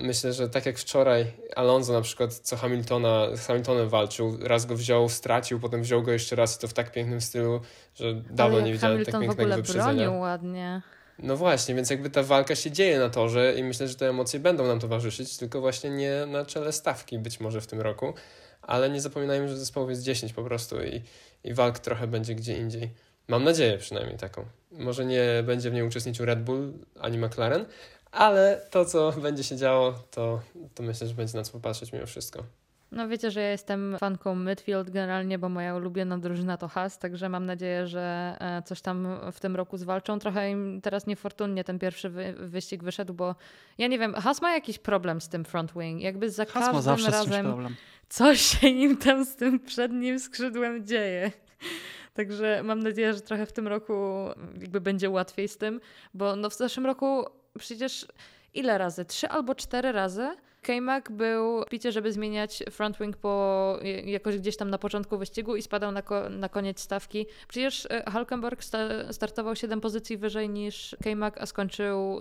[0.02, 4.76] Myślę, że tak jak wczoraj Alonso na przykład, co Hamiltona, z Hamiltonem walczył, raz go
[4.76, 7.60] wziął, stracił, potem wziął go jeszcze raz i to w tak pięknym stylu,
[7.94, 10.04] że dawno nie widziałem Hamilton tak w pięknego ogóle wyprzedzenia.
[10.04, 10.82] bronił ładnie.
[11.22, 14.40] No właśnie, więc jakby ta walka się dzieje na torze i myślę, że te emocje
[14.40, 18.14] będą nam towarzyszyć, tylko właśnie nie na czele stawki być może w tym roku,
[18.62, 21.02] ale nie zapominajmy, że zespołów jest 10 po prostu i,
[21.44, 22.90] i walk trochę będzie gdzie indziej.
[23.28, 24.44] Mam nadzieję przynajmniej taką.
[24.70, 27.64] Może nie będzie w niej uczestniczył Red Bull ani McLaren,
[28.10, 30.40] ale to, co będzie się działo, to,
[30.74, 32.44] to myślę, że będzie na co popatrzeć mimo wszystko.
[32.92, 37.28] No wiecie, że ja jestem fanką midfield generalnie, bo moja ulubiona drużyna to Haas, także
[37.28, 40.18] mam nadzieję, że e, coś tam w tym roku zwalczą.
[40.18, 43.34] Trochę im teraz niefortunnie ten pierwszy wy wyścig wyszedł, bo
[43.78, 46.02] ja nie wiem, Haas ma jakiś problem z tym front wing.
[46.02, 47.74] Jakby za Has ma każdym zawsze z czymś razem problem.
[48.08, 51.30] coś się im tam z tym przednim skrzydłem dzieje.
[52.14, 54.26] Także mam nadzieję, że trochę w tym roku
[54.60, 55.80] jakby będzie łatwiej z tym,
[56.14, 57.24] bo no w zeszłym roku
[57.58, 58.06] przecież
[58.54, 59.04] ile razy?
[59.04, 60.36] Trzy albo cztery razy.
[60.62, 65.62] K-Mac był picie, żeby zmieniać front wing po jakoś gdzieś tam na początku wyścigu i
[65.62, 67.26] spadał na, ko na koniec stawki.
[67.48, 72.20] Przecież e, Hulkenberg sta startował 7 pozycji wyżej niż K-Mac, a skończył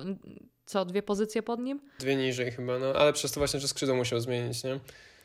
[0.66, 1.82] co, dwie pozycje pod nim?
[2.00, 4.80] Dwie niżej chyba, no ale przez to właśnie, że skrzydło musiał zmienić, nie?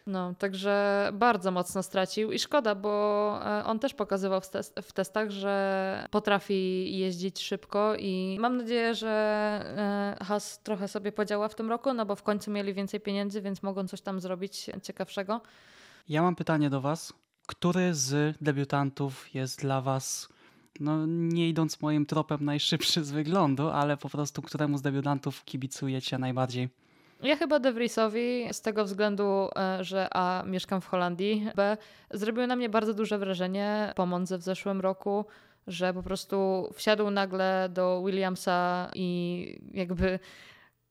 [0.07, 4.93] No, także bardzo mocno stracił i szkoda, bo e, on też pokazywał w, test w,
[4.93, 9.09] testach, że potrafi jeździć szybko i mam nadzieję, że
[10.21, 13.43] e, Has trochę sobie podziała w tym roku, no bo w końcu mieli więcej pieniędzy,
[13.43, 15.41] więc mogą coś tam zrobić ciekawszego.
[16.09, 17.13] Ja mam pytanie do Was.
[17.47, 20.29] Który z debiutantów jest dla Was,
[20.81, 26.19] no nie idąc moim tropem, najszybszy z wyglądu, ale po prostu któremu z debiutantów kibicujecie
[26.19, 26.69] najbardziej?
[27.23, 31.77] Ja chyba De Vriesowi z tego względu, e, że A mieszkam w Holandii, B
[32.11, 35.25] zrobił na mnie bardzo duże wrażenie po Mondze w zeszłym roku,
[35.67, 40.19] że po prostu wsiadł nagle do Williamsa i jakby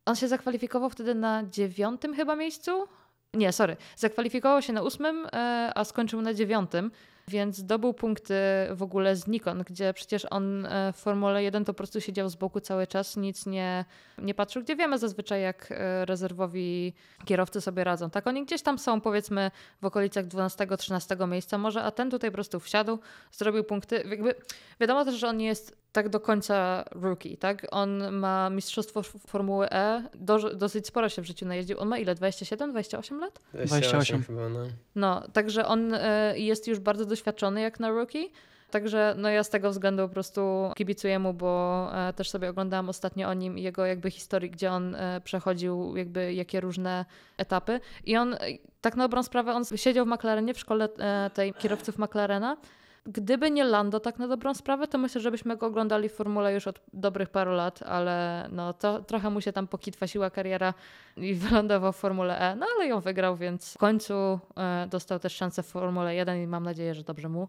[0.06, 2.88] on się zakwalifikował wtedy na dziewiątym chyba miejscu.
[3.34, 3.78] Nie, sorry.
[3.96, 6.92] Zakwalifikował się na ósmym, e, a skończył na dziewiątym.
[7.28, 8.36] Więc zdobył punkty
[8.72, 12.30] w ogóle z Nikon, gdzie przecież on e, w Formule 1 to po prostu siedział
[12.30, 13.86] z boku cały czas, nic nie,
[14.18, 16.94] nie patrzył, gdzie wiemy zazwyczaj jak e, rezerwowi
[17.26, 18.10] kierowcy sobie radzą.
[18.10, 22.34] Tak, oni gdzieś tam są powiedzmy w okolicach 12-13 miejsca może, a ten tutaj po
[22.34, 23.00] prostu wsiadł,
[23.32, 24.04] zrobił punkty.
[24.10, 24.36] Jakby
[24.80, 27.68] wiadomo też, że on nie jest tak do końca rookie, tak?
[27.72, 31.80] On ma mistrzostwo Formuły E, do, dosyć sporo się w życiu najeździł.
[31.80, 32.16] On ma ile?
[32.16, 33.40] 27, 28 lat?
[33.54, 34.60] 28 chyba, no.
[34.96, 38.30] No, także on e, jest już bardzo doświadczony jak na rookie.
[38.72, 42.90] Także no ja z tego względu po prostu kibicuję mu, bo e, też sobie oglądałam
[42.90, 47.06] ostatnio o nim i jego jakby historii, gdzie on e, przechodził jakby jakie różne
[47.38, 47.80] etapy.
[48.06, 48.36] I on
[48.82, 50.90] tak na dobrą sprawę, on siedział w McLarenie, w szkole
[51.34, 52.58] tej kierowców McLarena
[53.06, 56.68] Gdyby nie Lando tak na dobrą sprawę, to myślę, żebyśmy go oglądali w formule już
[56.68, 60.74] od dobrych paru lat, ale no to trochę mu się tam pokitwasiła kariera
[61.18, 65.36] i wylądował w Formule E, no ale ją wygrał, więc w końcu e, dostał też
[65.36, 67.48] szansę w Formule 1 i mam nadzieję, że dobrze mu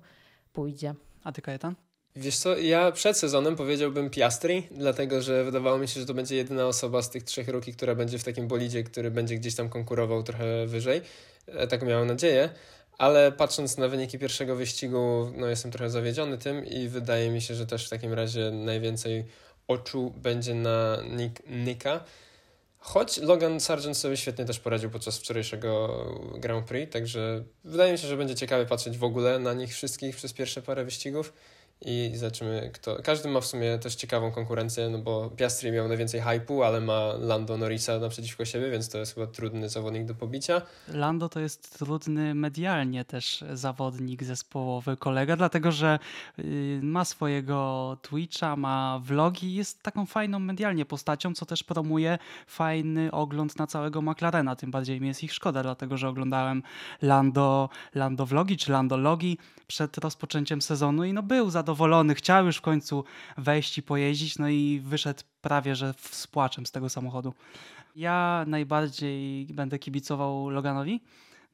[0.53, 0.95] pójdzie.
[1.25, 1.75] A ty Kajetan?
[2.16, 6.37] Wiesz co, ja przed sezonem powiedziałbym Piastri, dlatego że wydawało mi się, że to będzie
[6.37, 9.69] jedyna osoba z tych trzech ruki, która będzie w takim bolidzie, który będzie gdzieś tam
[9.69, 11.01] konkurował trochę wyżej.
[11.47, 12.49] E, tak miałem nadzieję.
[12.98, 17.54] Ale patrząc na wyniki pierwszego wyścigu, no jestem trochę zawiedziony tym i wydaje mi się,
[17.54, 19.24] że też w takim razie najwięcej
[19.68, 22.04] oczu będzie na Nick, Nicka.
[22.78, 26.04] Choć Logan Sargent sobie świetnie też poradził podczas wczorajszego
[26.38, 30.16] Grand Prix, także wydaje mi się, że będzie ciekawie patrzeć w ogóle na nich wszystkich
[30.16, 31.32] przez pierwsze parę wyścigów
[31.80, 32.96] i zobaczymy kto.
[33.04, 37.12] Każdy ma w sumie też ciekawą konkurencję, no bo Piastri miał najwięcej hypu, ale ma
[37.18, 40.62] Lando Norrisa naprzeciwko siebie, więc to jest chyba trudny zawodnik do pobicia.
[40.88, 45.98] Lando to jest trudny medialnie też zawodnik zespołowy, kolega, dlatego że
[46.38, 53.12] y, ma swojego Twitcha, ma vlogi, jest taką fajną medialnie postacią, co też promuje fajny
[53.12, 56.62] ogląd na całego McLarena, tym bardziej mi jest ich szkoda, dlatego że oglądałem
[57.02, 62.46] Lando, Lando vlogi czy Lando logi przed rozpoczęciem sezonu i no był za zadowolony, chciał
[62.46, 63.05] już w końcu
[63.38, 67.35] wejść i pojeździć, no i wyszedł prawie że z płaczem z tego samochodu.
[67.96, 71.00] Ja najbardziej będę kibicował Loganowi,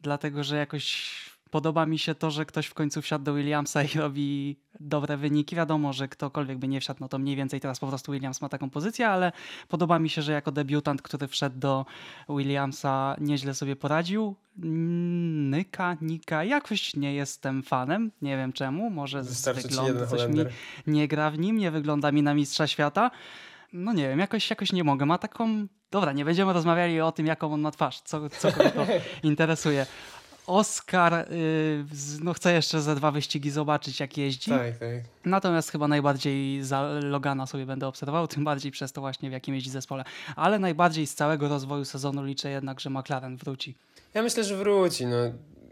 [0.01, 1.14] dlatego że jakoś
[1.53, 5.57] Podoba mi się to, że ktoś w końcu wsiadł do Williamsa i robi dobre wyniki.
[5.57, 8.49] Wiadomo, że ktokolwiek by nie wsiadł, no to mniej więcej teraz po prostu Williams ma
[8.49, 9.33] taką pozycję, ale
[9.69, 11.87] podoba mi się, że jako debiutant, który wszedł do
[12.29, 14.35] Williamsa, nieźle sobie poradził.
[14.57, 20.45] Nyka, Nika, jakoś nie jestem fanem, nie wiem czemu, może z wyglądu coś mi
[20.87, 23.11] nie gra w nim, nie wygląda mi na mistrza świata.
[23.73, 25.07] No nie wiem, jakoś, jakoś nie mogę.
[25.07, 28.71] Ma taką Dobra, nie będziemy rozmawiali o tym, jaką on ma twarz, co, co kogo
[28.71, 28.87] to
[29.29, 29.87] interesuje.
[30.46, 31.85] Oscar yy,
[32.22, 34.50] no chce jeszcze ze dwa wyścigi zobaczyć, jak jeździ.
[34.50, 34.90] Tak, tak.
[35.24, 39.55] Natomiast chyba najbardziej za Logana sobie będę obserwował, tym bardziej przez to właśnie, w jakim
[39.55, 40.05] jeździ zespole.
[40.37, 43.74] Ale najbardziej z całego rozwoju sezonu liczę jednak, że McLaren wróci.
[44.14, 45.07] Ja myślę, że wróci.
[45.07, 45.16] No,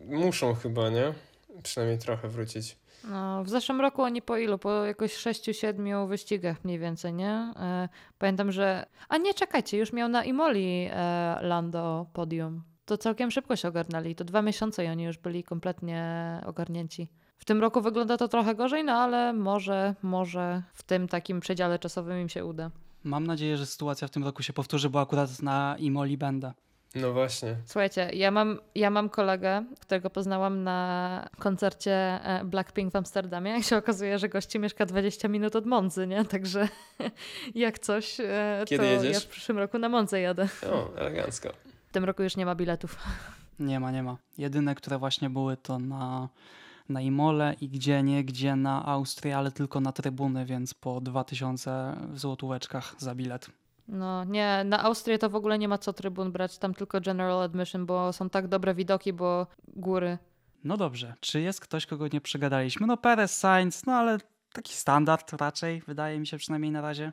[0.06, 1.14] muszą chyba, nie?
[1.62, 2.76] Przynajmniej trochę wrócić.
[3.04, 4.58] No, w zeszłym roku oni po ilu?
[4.58, 7.52] Po jakoś 6-7 wyścigach mniej więcej, nie?
[7.56, 8.86] E, pamiętam, że...
[9.08, 14.14] A nie, czekajcie, już miał na Imoli e, Lando podium to całkiem szybko się ogarnęli.
[14.14, 16.02] To dwa miesiące i oni już byli kompletnie
[16.46, 17.08] ogarnięci.
[17.38, 21.78] W tym roku wygląda to trochę gorzej, no ale może, może w tym takim przedziale
[21.78, 22.70] czasowym im się uda.
[23.04, 26.52] Mam nadzieję, że sytuacja w tym roku się powtórzy, bo akurat na Imoli będę.
[26.94, 27.56] No właśnie.
[27.64, 33.50] Słuchajcie, ja mam, ja mam kolegę, którego poznałam na koncercie e, Blackpink w Amsterdamie.
[33.50, 36.24] Jak się okazuje, że gości mieszka 20 minut od Monzy, nie?
[36.24, 36.68] Także
[37.54, 39.12] jak coś, e, Kiedy to jedziesz?
[39.12, 40.48] ja w przyszłym roku na Monzę jadę.
[40.72, 41.48] O, elegancko.
[41.90, 42.96] W tym roku już nie ma biletów.
[43.58, 44.16] Nie ma, nie ma.
[44.38, 46.28] Jedyne, które właśnie były to na,
[46.88, 51.96] na Imole i gdzie nie, gdzie na Austrię, ale tylko na trybuny, więc po 2000
[52.12, 53.50] w złotóweczkach za bilet.
[53.88, 57.42] No nie, na Austrię to w ogóle nie ma co trybun brać, tam tylko general
[57.42, 60.18] admission, bo są tak dobre widoki, bo góry.
[60.64, 62.86] No dobrze, czy jest ktoś, kogo nie przegadaliśmy?
[62.86, 64.18] No Perez, Sainz, no ale
[64.52, 67.12] taki standard raczej, wydaje mi się przynajmniej na razie.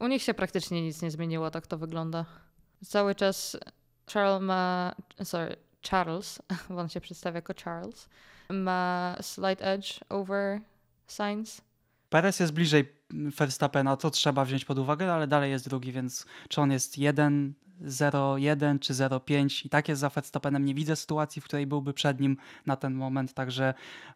[0.00, 2.24] U nich się praktycznie nic nie zmieniło, tak to wygląda.
[2.84, 3.56] Cały czas
[4.12, 4.94] Charles ma,
[5.24, 5.56] sorry,
[5.90, 8.08] Charles, bo on się przedstawia jako Charles,
[8.50, 10.60] ma slight edge over
[11.06, 11.60] Sainz.
[12.10, 16.60] Perez jest bliżej Verstappena, to trzeba wziąć pod uwagę, ale dalej jest drugi, więc czy
[16.60, 20.64] on jest 1, 0,1 czy 0,5 i tak jest za Verstappenem.
[20.64, 22.36] Nie widzę sytuacji, w której byłby przed nim
[22.66, 23.74] na ten moment, także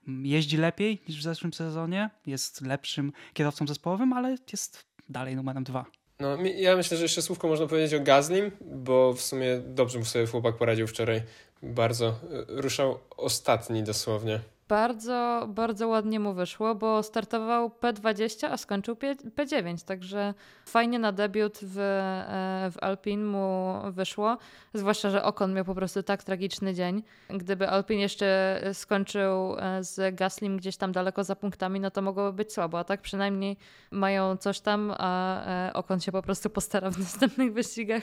[0.09, 5.65] mm, jeździ lepiej niż w zeszłym sezonie, jest lepszym kierowcą zespołowym, ale jest dalej numerem
[5.65, 5.85] dwa.
[6.21, 10.05] No, ja myślę, że jeszcze słówko można powiedzieć o Gazlim, bo w sumie dobrze mu
[10.05, 11.23] sobie chłopak poradził wczoraj.
[11.63, 12.15] Bardzo e,
[12.49, 14.41] ruszał ostatni dosłownie.
[14.73, 18.95] Bardzo, bardzo ładnie mu wyszło, bo startował P20, a skończył
[19.37, 20.35] P9, także
[20.67, 24.39] fajnie na debiut w, e, w Alpin mu wyszło.
[24.75, 27.03] Zwłaszcza, że Okon miał po prostu tak tragiczny dzień.
[27.31, 32.37] Gdyby Alpin jeszcze skończył e, z Gaslim gdzieś tam daleko za punktami, no to mogłoby
[32.37, 33.57] być słabo, a tak przynajmniej
[33.91, 38.03] mają coś tam, a e, Okon się po prostu postara w następnych wyścigach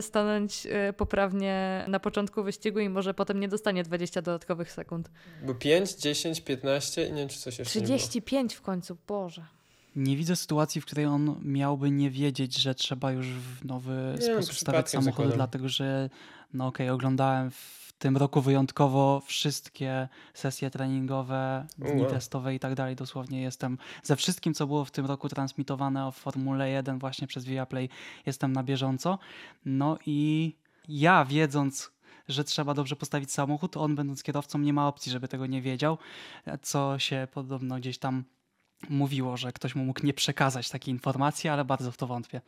[0.00, 5.10] stanąć poprawnie na początku wyścigu i może potem nie dostanie 20 dodatkowych sekund.
[5.42, 9.46] Bo 5 10, 15 i nie wiem, czy coś jeszcze 35 w końcu, Boże.
[9.96, 14.34] Nie widzę sytuacji, w której on miałby nie wiedzieć, że trzeba już w nowy nie
[14.34, 16.10] sposób stawiać samochód, dlatego że
[16.54, 22.10] no okej, okay, oglądałem w tym roku wyjątkowo wszystkie sesje treningowe, dni wow.
[22.10, 22.96] testowe i tak dalej.
[22.96, 27.44] Dosłownie jestem ze wszystkim, co było w tym roku transmitowane o Formule 1 właśnie przez
[27.44, 27.88] Viaplay,
[28.26, 29.18] jestem na bieżąco.
[29.64, 30.52] No i
[30.88, 31.90] ja wiedząc,
[32.30, 33.76] że trzeba dobrze postawić samochód.
[33.76, 35.98] On, będąc kierowcą, nie ma opcji, żeby tego nie wiedział,
[36.62, 38.24] co się podobno gdzieś tam
[38.88, 42.40] mówiło, że ktoś mu mógł nie przekazać takiej informacji, ale bardzo w to wątpię.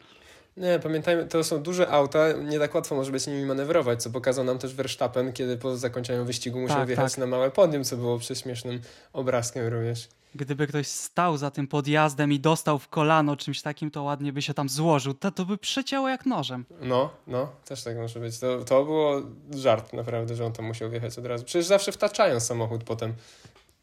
[0.57, 4.45] Nie, pamiętajmy, to są duże auta, nie tak łatwo może być nimi manewrować, co pokazał
[4.45, 7.19] nam też Verstappen, kiedy po zakończeniu wyścigu musiał tak, wjechać tak.
[7.19, 8.81] na małe podium, co było prześmiesznym
[9.13, 10.09] obrazkiem również.
[10.35, 14.43] Gdyby ktoś stał za tym podjazdem i dostał w kolano czymś takim, to ładnie by
[14.43, 15.15] się tam złożył.
[15.15, 16.65] To, to by przecięło jak nożem.
[16.81, 18.39] No, no, też tak może być.
[18.39, 21.45] To, to było żart naprawdę, że on tam musiał wjechać od razu.
[21.45, 23.15] Przecież zawsze wtaczają samochód potem.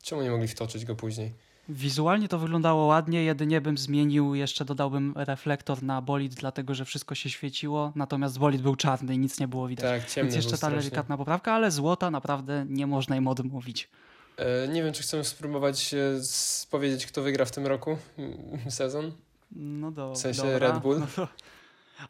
[0.03, 1.33] Czemu nie mogli wtoczyć go później?
[1.69, 7.15] Wizualnie to wyglądało ładnie, jedynie bym zmienił, jeszcze dodałbym reflektor na bolid, dlatego że wszystko
[7.15, 10.01] się świeciło, natomiast bolid był czarny i nic nie było widać.
[10.01, 13.89] Tak, ciemny Więc jeszcze ta delikatna poprawka, ale złota naprawdę nie można im odmówić.
[14.39, 15.95] E, nie wiem, czy chcemy spróbować
[16.69, 17.97] powiedzieć, kto wygra w tym roku
[18.69, 19.11] sezon.
[19.51, 20.59] No do, W sensie dobra.
[20.59, 20.99] Red Bull.
[21.17, 21.27] No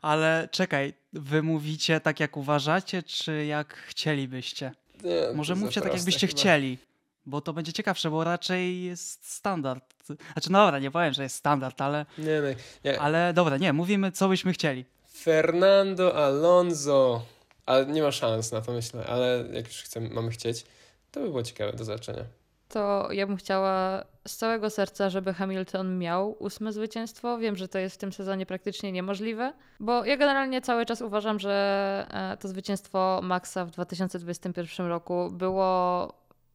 [0.02, 4.72] ale czekaj, wy mówicie tak, jak uważacie, czy jak chcielibyście?
[5.04, 6.40] Nie, Może mówcie tak, jakbyście chyba.
[6.40, 6.78] chcieli,
[7.26, 9.84] bo to będzie ciekawsze, bo raczej jest standard.
[10.34, 12.06] Znaczy, no dobra, nie powiem, że jest standard, ale.
[12.18, 13.00] Nie, nie, nie.
[13.00, 14.86] Ale dobra, nie, mówimy, co byśmy chcieli.
[15.14, 17.26] Fernando Alonso.
[17.66, 20.66] Ale nie ma szans na to, myślę, ale jak już chcemy, mamy chcieć.
[21.12, 22.24] To by było ciekawe do zobaczenia.
[22.70, 27.38] To ja bym chciała z całego serca, żeby Hamilton miał ósme zwycięstwo.
[27.38, 31.40] Wiem, że to jest w tym sezonie praktycznie niemożliwe, bo ja generalnie cały czas uważam,
[31.40, 36.08] że e, to zwycięstwo Maxa w 2021 roku było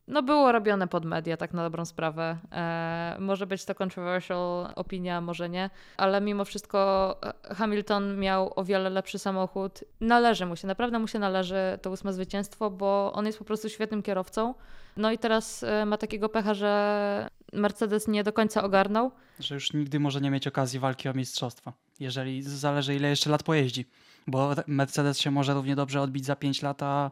[0.08, 2.38] no było robione pod media, tak na dobrą sprawę.
[2.52, 7.16] E, może być to controversial opinia, może nie, ale mimo wszystko
[7.50, 9.84] e, Hamilton miał o wiele lepszy samochód.
[10.00, 13.68] Należy mu się, naprawdę mu się należy to ósme zwycięstwo, bo on jest po prostu
[13.68, 14.54] świetnym kierowcą.
[14.96, 19.10] No i teraz e, ma takiego pecha, że Mercedes nie do końca ogarnął.
[19.38, 23.42] Że już nigdy może nie mieć okazji walki o mistrzostwo, jeżeli zależy ile jeszcze lat
[23.42, 23.86] pojeździ
[24.26, 27.10] bo Mercedes się może równie dobrze odbić za 5 lat, a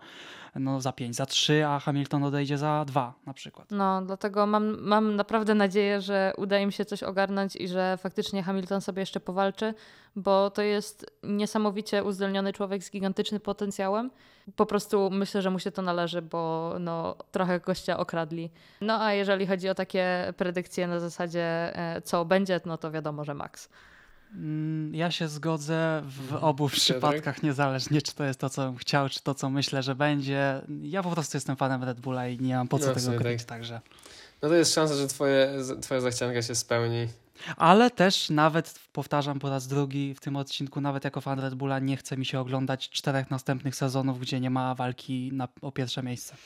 [0.54, 3.70] no za 5, za 3, a Hamilton odejdzie za 2 na przykład.
[3.70, 8.42] No, dlatego mam, mam naprawdę nadzieję, że uda im się coś ogarnąć i że faktycznie
[8.42, 9.74] Hamilton sobie jeszcze powalczy,
[10.16, 14.10] bo to jest niesamowicie uzdolniony człowiek z gigantycznym potencjałem.
[14.56, 18.50] Po prostu myślę, że mu się to należy, bo no, trochę gościa okradli.
[18.80, 23.24] No a jeżeli chodzi o takie predykcje na zasadzie e, co będzie, no to wiadomo,
[23.24, 23.68] że Max.
[24.34, 26.44] Mm, ja się zgodzę w mhm.
[26.44, 29.94] obu przypadkach, niezależnie czy to jest to, co bym chciał, czy to, co myślę, że
[29.94, 30.62] będzie.
[30.82, 33.38] Ja po prostu jestem fanem Red Bulla i nie mam po co no, tego kryć,
[33.38, 33.48] tak.
[33.48, 33.80] także...
[34.42, 37.08] No to jest szansa, że twoje, twoja zachcianka się spełni.
[37.56, 41.78] Ale też nawet, powtarzam po raz drugi w tym odcinku, nawet jako fan Red Bulla
[41.78, 46.02] nie chce mi się oglądać czterech następnych sezonów, gdzie nie ma walki na, o pierwsze
[46.02, 46.36] miejsce.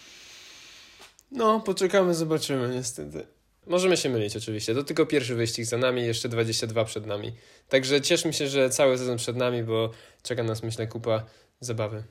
[1.32, 3.26] No, poczekamy, zobaczymy niestety.
[3.66, 4.74] Możemy się mylić oczywiście.
[4.74, 7.32] To tylko pierwszy wyścig za nami, jeszcze 22 przed nami.
[7.68, 9.90] Także cieszmy się, że cały sezon przed nami, bo
[10.22, 11.22] czeka nas myślę kupa
[11.60, 12.04] zabawy.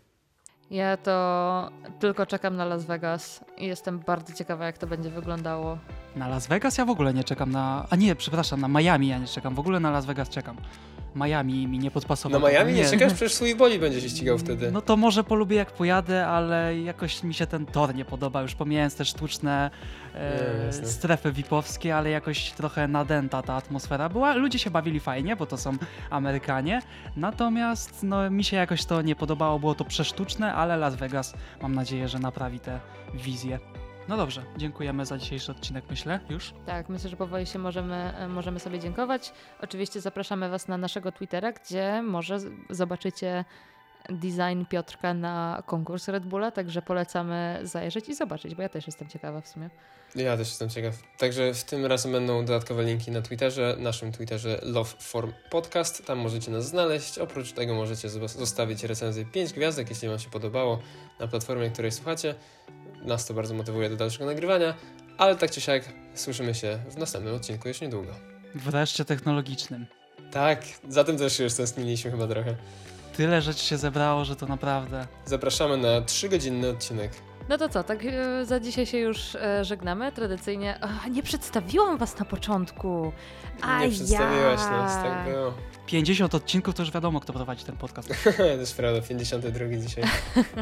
[0.71, 5.77] Ja to tylko czekam na Las Vegas i jestem bardzo ciekawa, jak to będzie wyglądało.
[6.15, 7.87] Na Las Vegas ja w ogóle nie czekam na.
[7.89, 9.55] A nie, przepraszam, na Miami ja nie czekam.
[9.55, 10.57] W ogóle na Las Vegas czekam.
[11.15, 12.47] Miami mi nie Na podpasowało.
[12.49, 13.13] Miami nie czekasz?
[13.13, 14.71] Przecież swój boli będzie się ścigał wtedy.
[14.71, 18.41] No to może polubię jak pojadę, ale jakoś mi się ten tor nie podoba.
[18.41, 19.71] Już pomijając te sztuczne
[20.15, 20.87] e, Jasne.
[20.87, 24.35] strefy VIP-owskie, ale jakoś trochę nadęta ta atmosfera była.
[24.35, 25.73] Ludzie się bawili fajnie, bo to są
[26.09, 26.81] Amerykanie.
[27.15, 31.75] Natomiast no, mi się jakoś to nie podobało, było to przesztuczne, ale Las Vegas mam
[31.75, 32.79] nadzieję, że naprawi tę
[33.13, 33.59] wizję.
[34.07, 36.19] No dobrze, dziękujemy za dzisiejszy odcinek, myślę.
[36.29, 36.53] Już?
[36.65, 39.33] Tak, myślę, że powoli się możemy, e, możemy sobie dziękować.
[39.61, 42.39] Oczywiście zapraszamy Was na naszego Twittera, gdzie może
[42.69, 43.45] zobaczycie
[44.09, 49.07] design Piotrka na konkurs Red Bulla, także polecamy zajrzeć i zobaczyć, bo ja też jestem
[49.07, 49.69] ciekawa w sumie.
[50.15, 50.95] Ja też jestem ciekaw.
[51.17, 56.05] Także w tym razem będą dodatkowe linki na Twitterze, naszym Twitterze Love Form Podcast.
[56.05, 57.17] Tam możecie nas znaleźć.
[57.17, 60.79] Oprócz tego możecie zostawić recenzję 5 gwiazdek, jeśli Wam się podobało
[61.19, 62.35] na platformie, której słuchacie.
[63.05, 64.73] Nas to bardzo motywuje do dalszego nagrywania,
[65.17, 65.83] ale tak czy siak
[66.13, 68.11] słyszymy się w następnym odcinku już niedługo.
[68.55, 69.85] Wreszcie technologicznym.
[70.31, 72.55] Tak, za tym też się już tęskniliśmy chyba trochę.
[73.17, 75.07] Tyle rzeczy się zebrało, że to naprawdę...
[75.25, 77.11] Zapraszamy na 3-godzinny odcinek.
[77.49, 80.11] No to co, tak e, za dzisiaj się już e, żegnamy.
[80.11, 80.79] Tradycyjnie.
[80.81, 83.11] A, nie przedstawiłam Was na początku.
[83.79, 85.53] Nie przedstawiłaś nas, tak było.
[85.85, 88.09] 50 odcinków to już wiadomo, kto prowadzi ten podcast.
[88.37, 90.03] to jest prawda, 52 dzisiaj.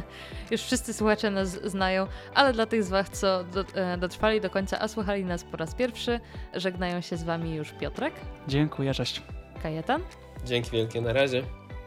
[0.52, 4.50] Już wszyscy słuchacze nas znają, ale dla tych z Was, co do, e, dotrwali do
[4.50, 6.20] końca, a słuchali nas po raz pierwszy,
[6.54, 8.14] żegnają się z Wami już Piotrek,
[8.48, 9.22] Dziękuję, cześć.
[9.64, 10.02] Kajetan
[10.46, 11.44] Dzięki wielkie, na razie.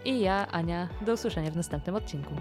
[0.06, 0.88] I ja, Ania.
[1.00, 2.34] Do usłyszenia w następnym odcinku.